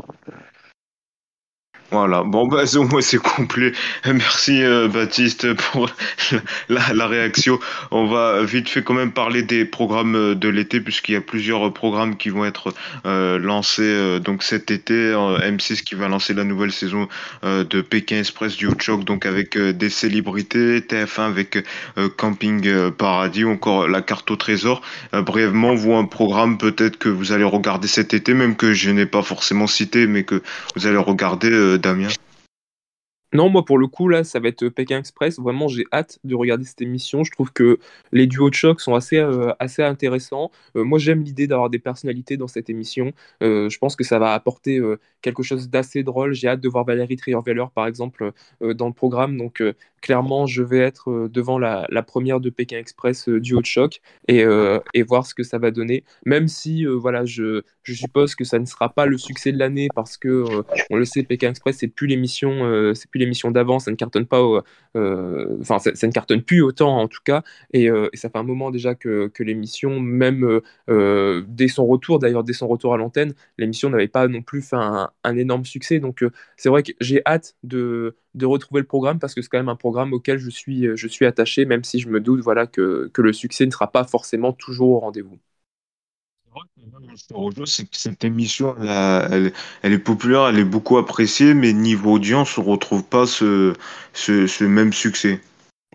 [1.93, 3.73] Voilà, bon bah au moins c'est complet.
[4.05, 5.89] Merci euh, Baptiste pour
[6.69, 7.61] la, réaction.
[7.93, 11.21] On va vite fait quand même parler des programmes euh, de l'été puisqu'il y a
[11.21, 12.75] plusieurs programmes qui vont être
[13.07, 14.95] euh, lancés euh, donc cet été.
[14.95, 17.09] Euh, M6 qui va lancer la nouvelle saison
[17.45, 21.65] euh, de Pékin Express du Choc donc avec euh, des célébrités, TF1 avec
[21.99, 24.83] euh, Camping euh, Paradis ou encore la carte au trésor.
[25.15, 28.91] Euh, brièvement, vous un programme peut-être que vous allez regarder cet été, même que je
[28.91, 30.43] n'ai pas forcément cité, mais que
[30.75, 32.09] vous allez regarder, euh, Damien.
[33.33, 35.39] Non, moi pour le coup, là, ça va être Pékin Express.
[35.39, 37.25] Vraiment, j'ai hâte de regarder cette émission.
[37.25, 37.79] Je trouve que
[38.13, 40.51] les duos de choc sont assez, euh, intéressants.
[40.77, 43.13] Euh, moi, j'aime l'idée d'avoir des personnalités dans cette émission.
[43.43, 46.33] Euh, je pense que ça va apporter euh, quelque chose d'assez drôle.
[46.35, 49.37] J'ai hâte de voir Valérie Trierweiler, par exemple, euh, dans le programme.
[49.37, 53.61] Donc, euh, clairement, je vais être euh, devant la, première de Pékin Express euh, duo
[53.61, 54.45] de choc et,
[55.03, 56.05] voir ce que ça va donner.
[56.25, 59.89] Même si, euh, voilà, je, suppose que ça ne sera pas le succès de l'année
[59.95, 60.45] parce que,
[60.91, 64.27] on le sait, Pékin Express, c'est plus l'émission, c'est plus l'émission d'avant, ça ne cartonne
[64.27, 64.43] pas,
[64.95, 67.43] enfin, ça, ne cartonne plus autant en tout cas,
[67.73, 72.67] et, ça fait un moment déjà que, l'émission, même dès son retour, d'ailleurs dès son
[72.67, 76.25] retour à l'antenne, l'émission n'avait pas non plus fait un, énorme succès, donc
[76.57, 79.69] c'est vrai que j'ai hâte de, de retrouver le programme parce que c'est quand même
[79.71, 83.11] un programme auquel je suis, je suis attaché, même si je me doute voilà, que,
[83.15, 85.39] que le succès ne sera pas forcément toujours au rendez-vous.
[87.67, 92.59] C'est que cette émission, elle, elle- est populaire, elle est beaucoup appréciée, mais niveau audience,
[92.59, 93.75] on retrouve pas ce,
[94.13, 95.41] ce même succès.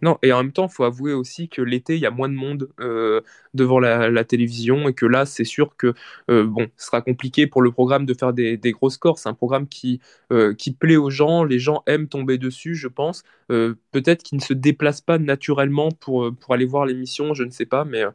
[0.02, 2.28] Non, et en même temps, il faut avouer aussi que l'été, il y a moins
[2.28, 3.22] de monde euh,
[3.54, 5.94] devant la, télévision et que là, c'est sûr que
[6.32, 9.20] euh, bon, ce sera compliqué pour le programme de faire des, gros scores.
[9.20, 10.00] C'est un programme qui,
[10.32, 13.24] euh, qui plaît aux gens, les gens aiment tomber dessus, je pense.
[13.48, 17.86] Peut-être qu'ils ne se déplacent pas naturellement pour, aller voir l'émission, je ne sais pas,
[17.86, 18.06] mais,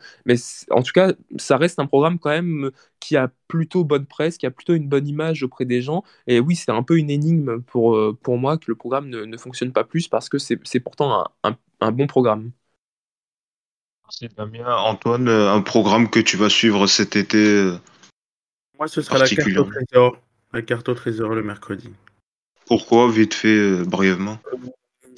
[0.71, 2.71] en tout cas, ça reste un programme quand même
[3.07, 6.03] qui a plutôt bonne presse, qui a plutôt une bonne image auprès des gens.
[6.27, 9.25] Et oui, c'est un peu une énigme pour, euh, pour moi que le programme ne,
[9.25, 12.53] ne fonctionne pas plus parce que c'est c'est pourtant un, un un bon programme.
[14.09, 17.39] C'est Damien, Antoine, euh, un programme que tu vas suivre cet été.
[17.39, 17.79] euh,
[18.79, 20.17] Moi, ce sera la carte au trésor.
[20.53, 21.91] La carte au trésor le mercredi.
[22.67, 24.39] Pourquoi, vite fait, euh, brièvement?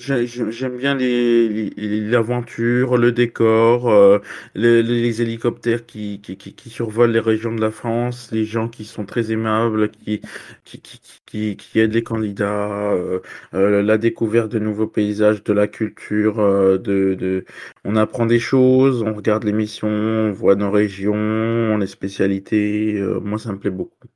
[0.01, 4.20] J'ai- j'ai- J'aime bien les, les- l'aventure, le décor, euh,
[4.55, 8.68] les, les hélicoptères qui, qui, qui, qui survolent les régions de la France, les gens
[8.68, 10.20] qui sont très aimables, qui,
[10.64, 13.18] qui, qui, qui, qui aident les candidats, euh,
[13.55, 17.44] euh, la découverte de nouveaux paysages, de la culture, euh, de, de...
[17.84, 22.94] on apprend des choses, on regarde l'émission, on voit nos régions, les spécialités.
[23.01, 24.07] euh, moi, ça me plaît beaucoup.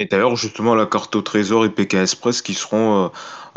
[0.00, 3.08] Et d'ailleurs, justement, la carte au trésor et Pékin Express qui seront euh,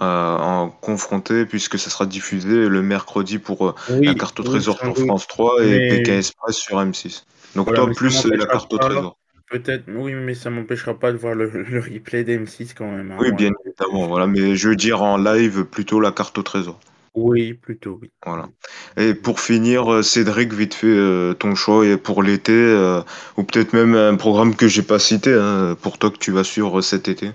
[0.02, 4.50] euh, en confrontés puisque ça sera diffusé le mercredi pour euh, la carte au oui,
[4.50, 5.06] trésor sur doute.
[5.06, 7.24] France 3 et Mais- Express sur M6.
[7.56, 9.18] Donc Voilà, toi, plus la carte au trésor.
[9.50, 13.12] Peut-être, oui, mais ça m'empêchera pas de voir le, le replay d'M6 quand même.
[13.12, 14.28] hein, Oui, bien évidemment, voilà.
[14.28, 16.78] Mais je veux dire en live, plutôt la carte au trésor.
[17.16, 18.10] Oui, plutôt, oui.
[18.26, 18.50] Voilà.
[18.98, 23.02] Et pour finir, euh, Cédric, vite fait, euh, ton choix est pour l'été, euh,
[23.38, 26.44] ou peut-être même un programme que j'ai pas cité, hein, pour toi que tu vas
[26.44, 27.32] suivre cet été.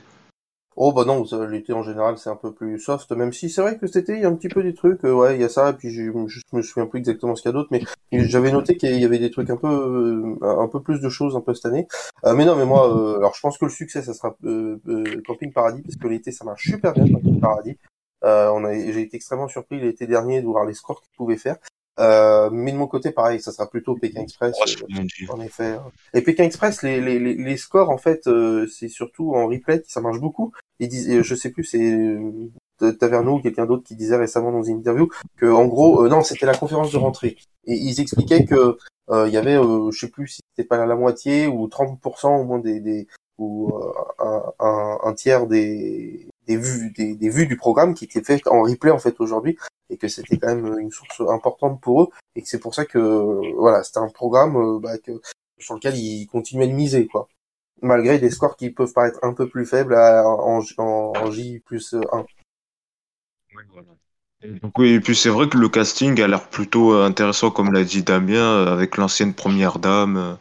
[0.81, 3.77] Oh bah non, l'été en général c'est un peu plus soft, même si c'est vrai
[3.79, 5.45] que cet été il y a un petit peu des trucs, euh, ouais il y
[5.45, 7.71] a ça, et puis je, je me souviens plus exactement ce qu'il y a d'autre,
[7.73, 11.09] mais j'avais noté qu'il y avait des trucs un peu euh, un peu plus de
[11.09, 11.89] choses un peu cette année.
[12.25, 14.77] Euh, mais non mais moi, euh, alors je pense que le succès ça sera euh,
[14.87, 17.77] euh, Camping Paradis, parce que l'été ça marche super bien Camping Paradis.
[18.25, 21.37] Euh, on a, j'ai été extrêmement surpris l'été dernier de voir les scores qu'ils pouvaient
[21.37, 21.57] faire.
[22.01, 24.57] Euh, mais de mon côté, pareil, ça sera plutôt Pékin Express.
[25.01, 25.77] euh, en effet.
[26.15, 29.83] Et Pékin Express, les, les, les les scores, en fait, euh, c'est surtout en replay,
[29.87, 30.53] ça marche beaucoup.
[30.79, 32.19] Ils disent, je sais plus, c'est
[32.99, 36.23] Taverneau ou quelqu'un d'autre qui disait récemment dans une interview que, en gros, euh, non,
[36.23, 37.37] c'était la conférence de rentrée.
[37.67, 38.79] Et ils expliquaient que
[39.11, 42.41] euh, il y avait, euh, je sais plus si c'était pas la moitié ou 30%
[42.41, 43.09] au moins des, des
[43.39, 48.05] ou euh, un, un, un tiers des, des vues des, des vues du programme qui
[48.07, 49.57] étaient faites en replay en fait aujourd'hui
[49.91, 52.85] et que c'était quand même une source importante pour eux et que c'est pour ça
[52.85, 52.99] que
[53.57, 54.95] voilà c'était un programme euh, bah,
[55.59, 57.29] sur lequel ils continuaient de miser quoi.
[57.81, 61.95] Malgré des scores qui peuvent paraître un peu plus faibles à- en, en, J plus
[61.95, 62.25] 1
[64.63, 67.85] Donc oui, et puis c'est vrai que le casting a l'air plutôt intéressant, comme l'a
[67.85, 70.35] dit Damien, euh, avec l'ancienne première dame, euh,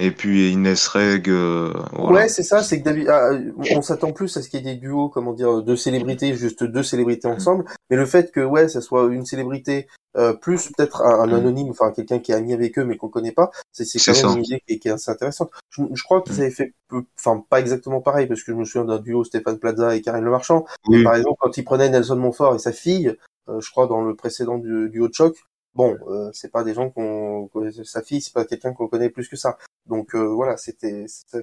[0.00, 2.20] et puis Inès Reg, euh, voilà.
[2.22, 3.30] Ouais, c'est ça, c'est que David, ah,
[3.76, 6.64] on s'attend plus à ce qu'il y ait des duos, comment dire, deux célébrités, juste
[6.64, 9.86] deux célébrités ensemble, mais le fait que, ouais, ça soit une célébrité,
[10.16, 13.08] euh, plus peut-être un, un anonyme, enfin, quelqu'un qui est ami avec eux, mais qu'on
[13.08, 14.32] connaît pas, c'est, quand même ça.
[14.38, 15.50] une idée qui est, qui est assez intéressante.
[15.70, 16.40] Je, je crois qu'ils Mm.
[16.40, 19.58] avaient fait, peu- enfin, pas exactement pareil, parce que je me souviens d'un duo Stéphane
[19.58, 22.58] Plaza et Karine Le Marchand, mais Oui, par exemple, quand ils prenaient Nelson Montfort et
[22.58, 23.14] sa fille,
[23.48, 25.36] euh, je crois dans le précédent du, duo de choc,
[25.74, 27.48] bon, euh, c'est pas des gens qu'on,
[27.84, 29.58] sa fille, c'est pas quelqu'un qu'on connaît plus que ça.
[29.86, 31.38] Donc euh, voilà, c'était, ça,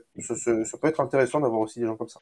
[0.82, 2.20] peut être intéressant d'avoir aussi des gens comme ça.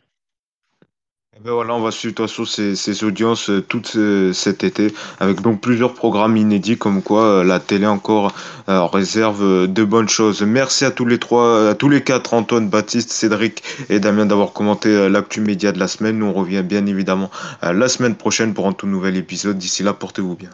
[1.38, 4.93] Eh ben voilà, on va suivre de ces, ces audiences euh, tout ce- cet été,
[5.20, 8.34] avec donc plusieurs programmes inédits, comme quoi euh, la télé encore
[8.70, 10.43] euh, réserve euh, de bonnes choses.
[10.43, 14.53] Merci à tous les trois, à tous les quatre, Antoine, Baptiste, Cédric et Damien d'avoir
[14.53, 16.20] commenté euh, l'actu média de la semaine.
[16.20, 17.30] Nous on revient bien évidemment
[17.64, 19.58] euh, la semaine prochaine pour un tout nouvel épisode.
[19.58, 20.51] D'ici là, portez-vous bien.